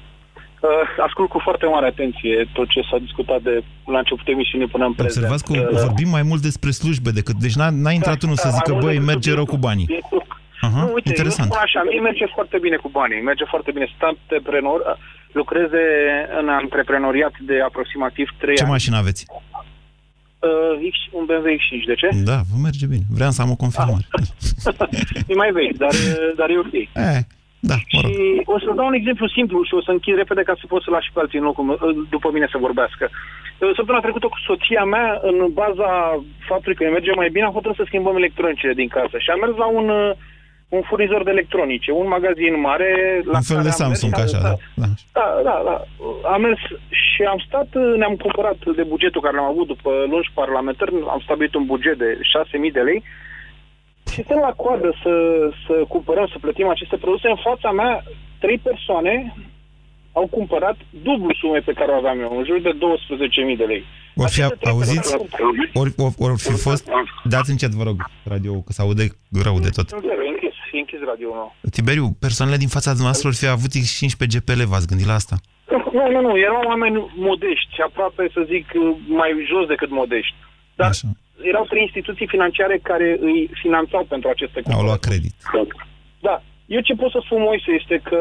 [0.61, 0.69] Uh,
[1.07, 4.93] ascult cu foarte mare atenție tot ce s-a discutat de la începutul emisiunii până în
[4.93, 5.25] prezent.
[5.25, 7.37] Observați că Uh, vorbim mai mult despre slujbe decât...
[7.45, 9.57] Deci n-a, n-a intrat unul să da, zică, mai mult băi, decât merge rău cu
[9.57, 9.85] banii.
[9.85, 10.23] subiectul.
[10.61, 11.49] Aha, nu, uite, interesant.
[11.49, 13.87] eu spun așa, mie merge foarte bine cu banii, merge foarte bine.
[13.93, 14.97] Sunt antreprenor, uh,
[15.33, 15.83] lucreze
[16.41, 18.71] în antreprenoriat de aproximativ 3 Ce ani.
[18.71, 19.27] mașină aveți?
[20.39, 22.09] Uh, X, un BMW X5, de ce?
[22.25, 23.05] Da, vă merge bine.
[23.19, 24.05] Vreau să am o confirmare.
[25.33, 26.73] e mai vechi, dar, uh, dar e ok.
[26.73, 27.23] Eh,
[27.71, 28.11] da, mă rog.
[28.11, 30.83] Și o să dau un exemplu simplu și o să închid repede ca să pot
[30.83, 31.79] să lași pe alții în locul meu,
[32.15, 33.05] după mine să vorbească.
[33.59, 35.91] Săptămâna trecută cu soția mea, în baza
[36.49, 39.41] faptului că îi merge mai bine, am hotărât să schimbăm electronicele din casă și am
[39.43, 40.13] mers la un, uh,
[40.69, 42.91] un furnizor de electronice, un magazin mare.
[43.25, 44.55] La Un fel de care am Samsung, mers, așa, da.
[44.83, 44.89] da.
[45.19, 45.77] da, da, da.
[46.33, 46.61] Am mers
[46.91, 51.55] și am stat, ne-am cumpărat de bugetul care l-am avut după lungi parlamentari, am stabilit
[51.55, 52.11] un buget de
[52.69, 53.03] 6.000 de lei
[54.13, 55.13] și stăm la coadă să,
[55.67, 57.29] să cumpărăm, să plătim aceste produse.
[57.29, 58.03] În fața mea,
[58.39, 59.35] trei persoane
[60.13, 62.73] au cumpărat dublu sume pe care o aveam eu, în jur de
[63.53, 63.85] 12.000 de lei.
[64.17, 65.15] Or fi, auziți?
[65.73, 66.91] Ori, ori, ori fi fost...
[67.25, 69.05] Dați încet, vă rog, radio că se aude
[69.43, 69.89] rău de tot.
[70.73, 71.55] E închis, e închis radio meu.
[71.77, 75.37] Tiberiu, persoanele din fața dumneavoastră or fi avut X5 pe GPL, v-ați gândit la asta?
[75.99, 76.97] Nu, nu, nu, erau oameni
[77.29, 78.65] modești, aproape să zic
[79.21, 80.35] mai jos decât modești.
[80.81, 81.09] Dar Așa.
[81.51, 85.35] erau trei instituții financiare care îi finanțau pentru aceste Au luat credit.
[86.21, 86.43] Da.
[86.67, 88.21] Eu ce pot să spun, Moise, este că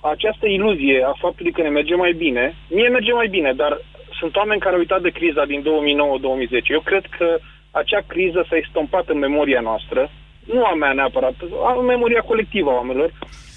[0.00, 3.72] această iluzie a faptului că ne merge mai bine, mie merge mai bine, dar
[4.18, 5.64] sunt oameni care au uitat de criza din 2009-2010.
[6.76, 7.38] Eu cred că
[7.70, 10.10] acea criză s-a estompat în memoria noastră,
[10.54, 11.34] nu a mea neapărat,
[11.68, 13.12] a în memoria colectivă a oamenilor.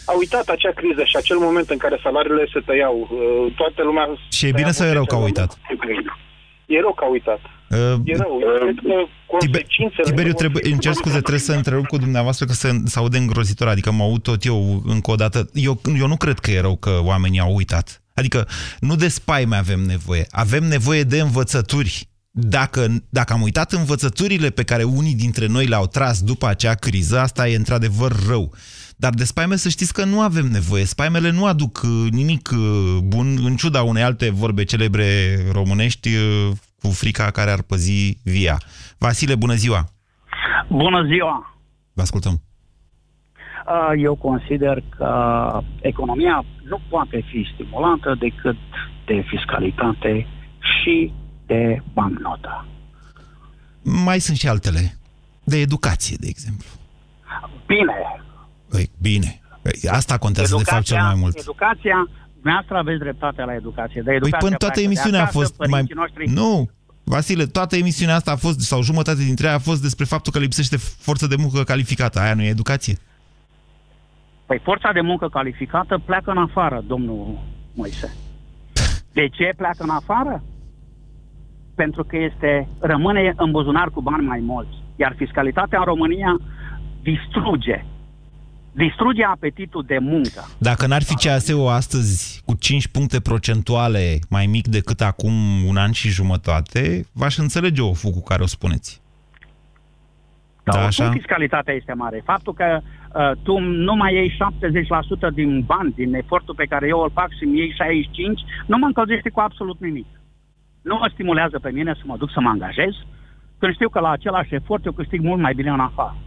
[0.05, 2.95] a uitat acea criză și acel moment în care salariile se tăiau.
[3.11, 4.05] Uh, Toată lumea...
[4.31, 5.57] Și e bine sau e rău că a uitat?
[6.65, 7.39] E rău că a uitat.
[7.69, 8.39] Uh, E rău.
[8.41, 10.03] Eu cred că consecințele...
[10.03, 13.67] Tiberiu, trebuie, îmi cer scuze, trebuie să întrerup cu dumneavoastră că se, se aude îngrozitor,
[13.67, 15.49] adică mă aud tot eu încă o dată.
[15.53, 18.01] Eu, eu nu cred că e rău că oamenii au uitat.
[18.13, 18.47] Adică
[18.79, 22.09] nu de spaime avem nevoie, avem nevoie de învățături.
[22.41, 27.19] Dacă, dacă am uitat învățăturile pe care unii dintre noi le-au tras după acea criză,
[27.19, 28.53] asta e într-adevăr rău.
[28.97, 30.83] Dar de spaime să știți că nu avem nevoie.
[30.83, 35.05] Spaimele nu aduc uh, nimic uh, bun, în ciuda unei alte vorbe celebre
[35.51, 38.57] românești uh, cu frica care ar păzi via.
[38.97, 39.83] Vasile, bună ziua!
[40.67, 41.55] Bună ziua!
[41.93, 42.33] Vă ascultăm.
[42.33, 45.11] Uh, Eu consider că
[45.81, 48.57] economia nu poate fi stimulată decât
[49.05, 50.27] de fiscalitate
[50.59, 51.13] și
[51.49, 52.65] de bancnotă.
[53.81, 54.97] Mai sunt și altele.
[55.43, 56.67] De educație, de exemplu.
[57.65, 57.93] Bine,
[58.69, 59.41] Păi, bine.
[59.61, 61.37] Păi, Asta contează de fapt cel mai mult.
[61.37, 64.01] educația, dumneavoastră aveți dreptate la educație.
[64.01, 65.67] De Păi educația până toată pleacă de emisiunea a acasă, fost mai...
[65.69, 66.25] părinții Noștri...
[66.27, 66.69] Nu,
[67.03, 70.39] Vasile, toată emisiunea asta a fost, sau jumătate dintre ea a fost despre faptul că
[70.39, 72.19] lipsește forță de muncă calificată.
[72.19, 72.97] Aia nu e educație?
[74.45, 77.39] Păi forța de muncă calificată pleacă în afară, domnul
[77.73, 78.13] Moise.
[79.17, 80.43] De ce pleacă în afară?
[81.84, 84.75] Pentru că este, rămâne în buzunar cu bani mai mulți.
[84.95, 86.38] Iar fiscalitatea în România
[87.01, 87.86] distruge.
[88.71, 90.41] Distruge apetitul de muncă.
[90.57, 95.34] Dacă n-ar fi CAS-ul astăzi cu 5 puncte procentuale mai mic decât acum
[95.67, 99.01] un an și jumătate, v-aș înțelege o cu care o spuneți.
[100.63, 101.03] Da, Da, așa?
[101.03, 101.11] așa?
[101.11, 102.21] fiscalitatea este mare.
[102.25, 104.38] Faptul că uh, tu nu mai iei
[105.32, 108.77] 70% din bani, din efortul pe care eu îl fac și mi iei 65, nu
[108.77, 110.18] mă încălzește cu absolut nimic.
[110.82, 112.93] Nu mă stimulează pe mine să mă duc să mă angajez,
[113.57, 116.17] când știu că la același efort eu câștig mult mai bine în afară.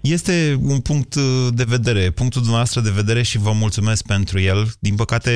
[0.00, 4.70] Este un punct uh, de vedere, punctul dumneavoastră de vedere și vă mulțumesc pentru el.
[4.78, 5.30] Din păcate,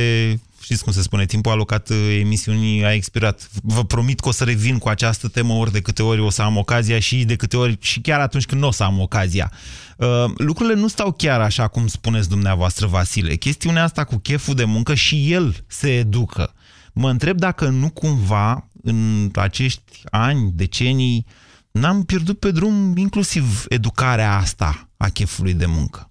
[0.63, 3.49] știți cum se spune, timpul alocat uh, emisiunii a expirat.
[3.63, 6.43] Vă promit că o să revin cu această temă ori de câte ori o să
[6.43, 9.51] am ocazia și de câte ori și chiar atunci când nu o să am ocazia.
[9.97, 13.35] Uh, lucrurile nu stau chiar așa cum spuneți dumneavoastră, Vasile.
[13.35, 16.55] Chestiunea asta cu cheful de muncă și el se educă.
[16.97, 21.27] Mă întreb dacă nu cumva în acești ani, decenii,
[21.71, 26.11] n-am pierdut pe drum inclusiv educarea asta a chefului de muncă.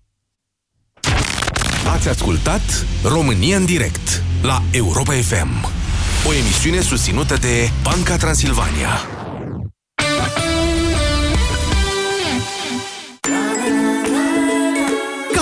[1.94, 5.66] Ați ascultat România în direct la Europa FM.
[6.28, 9.23] O emisiune susținută de Banca Transilvania.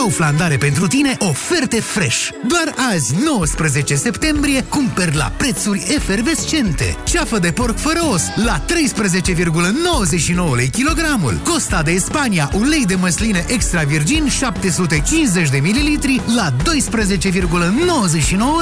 [0.01, 2.29] Kaufland are pentru tine oferte fresh.
[2.47, 6.97] Doar azi, 19 septembrie, cumperi la prețuri efervescente.
[7.03, 11.39] Ceafă de porc fără os la 13,99 lei kilogramul.
[11.43, 16.57] Costa de Spania, ulei de măsline extra virgin 750 de mililitri la 12,99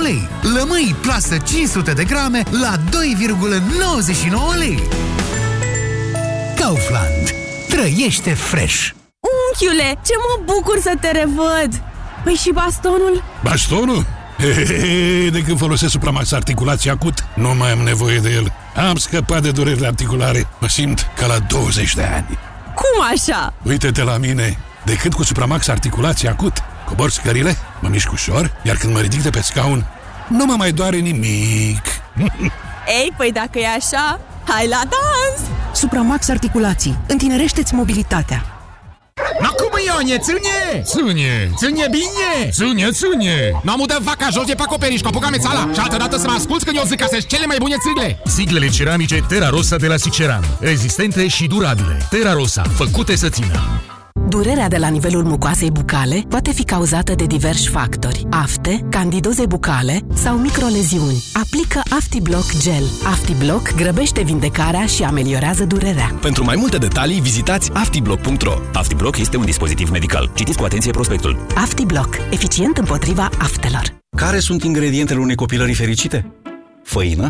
[0.01, 0.29] lei.
[0.41, 4.83] Lămâi plasă 500 de grame la 2,99 lei.
[6.55, 7.35] Kaufland.
[7.69, 8.98] Trăiește fresh!
[9.61, 11.81] Unchiule, ce mă bucur să te revăd!
[12.23, 13.23] Păi și bastonul?
[13.43, 14.05] Bastonul?
[14.37, 18.53] Hehehe, de când folosesc Supramax Articulație Acut, nu mai am nevoie de el.
[18.89, 20.47] Am scăpat de durerile articulare.
[20.59, 22.39] Mă simt ca la 20 de ani.
[22.75, 23.53] Cum așa?
[23.63, 24.57] Uite-te la mine.
[24.85, 29.21] De când cu Supramax Articulație Acut, cobor scările, mă mișc ușor, iar când mă ridic
[29.21, 29.85] de pe scaun,
[30.27, 31.81] nu mă mai doare nimic.
[32.99, 35.49] Ei, păi dacă e așa, hai la dans!
[35.73, 36.97] Supramax Articulații.
[37.07, 38.58] Întinerește-ți mobilitatea.
[39.41, 40.83] No cum Ione, ține!
[40.83, 41.51] Ține!
[41.57, 42.49] Ține bine!
[42.51, 43.59] Ține, ține!
[43.63, 46.27] Nu am udat vaca jos de pe acoperiș, cu apucame țala Și altă dată să
[46.27, 49.75] mă asculți când eu zic că sunt cele mai bune țigle Siglele ceramice Terra Rosa
[49.75, 50.43] de la Siceran.
[50.59, 52.07] Rezistente și durabile.
[52.09, 53.81] Terra Rosa, făcute să țină.
[54.29, 58.25] Durerea de la nivelul mucoasei bucale poate fi cauzată de diversi factori.
[58.29, 61.23] Afte, candidoze bucale sau microleziuni.
[61.33, 62.83] Aplică AftiBlock Gel.
[63.05, 66.17] AftiBlock grăbește vindecarea și ameliorează durerea.
[66.21, 68.53] Pentru mai multe detalii, vizitați aftiblock.ro.
[68.73, 70.31] AftiBlock este un dispozitiv medical.
[70.35, 71.45] Citiți cu atenție prospectul.
[71.55, 72.17] AftiBlock.
[72.31, 73.83] Eficient împotriva aftelor.
[74.17, 76.31] Care sunt ingredientele unei copilării fericite?
[76.83, 77.29] Făină,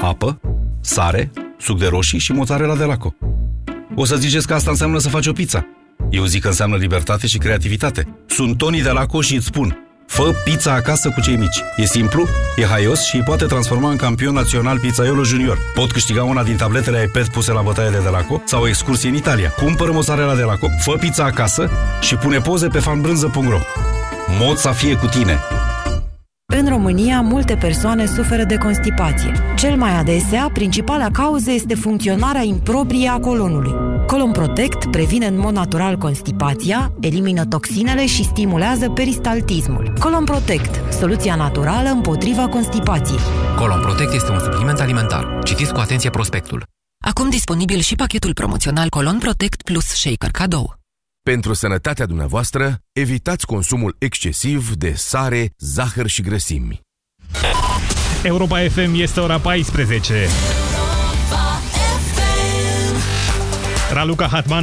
[0.00, 0.40] apă,
[0.80, 3.14] sare, suc de roșii și mozzarella de laco.
[3.94, 5.66] O să ziceți că asta înseamnă să faci o pizza.
[6.10, 8.06] Eu zic că înseamnă libertate și creativitate.
[8.26, 11.62] Sunt Tony de Laco și îți spun, fă pizza acasă cu cei mici.
[11.76, 12.26] E simplu,
[12.56, 15.58] e haios și îi poate transforma în campion național pizzaiolo junior.
[15.74, 19.14] Pot câștiga una din tabletele iPad puse la bătaie de Delaco sau o excursie în
[19.14, 19.50] Italia.
[19.50, 21.70] Cumpără mozzarella de Laco, fă pizza acasă
[22.00, 23.60] și pune poze pe fanbrânză.ro.
[24.38, 25.40] Mod să fie cu tine!
[26.60, 29.32] În România, multe persoane suferă de constipație.
[29.56, 33.72] Cel mai adesea, principala cauză este funcționarea improprie a colonului.
[34.06, 39.92] Colon Protect previne în mod natural constipația, elimină toxinele și stimulează peristaltismul.
[39.98, 43.20] Colon Protect, soluția naturală împotriva constipației.
[43.56, 45.38] Colon Protect este un supliment alimentar.
[45.44, 46.64] Citiți cu atenție prospectul.
[47.04, 50.81] Acum disponibil și pachetul promoțional Colon Protect plus Shaker cadou.
[51.30, 56.80] Pentru sănătatea dumneavoastră, evitați consumul excesiv de sare, zahăr și grăsimi.
[58.22, 60.26] Europa FM este ora 14.
[63.92, 64.50] Raluca Hatman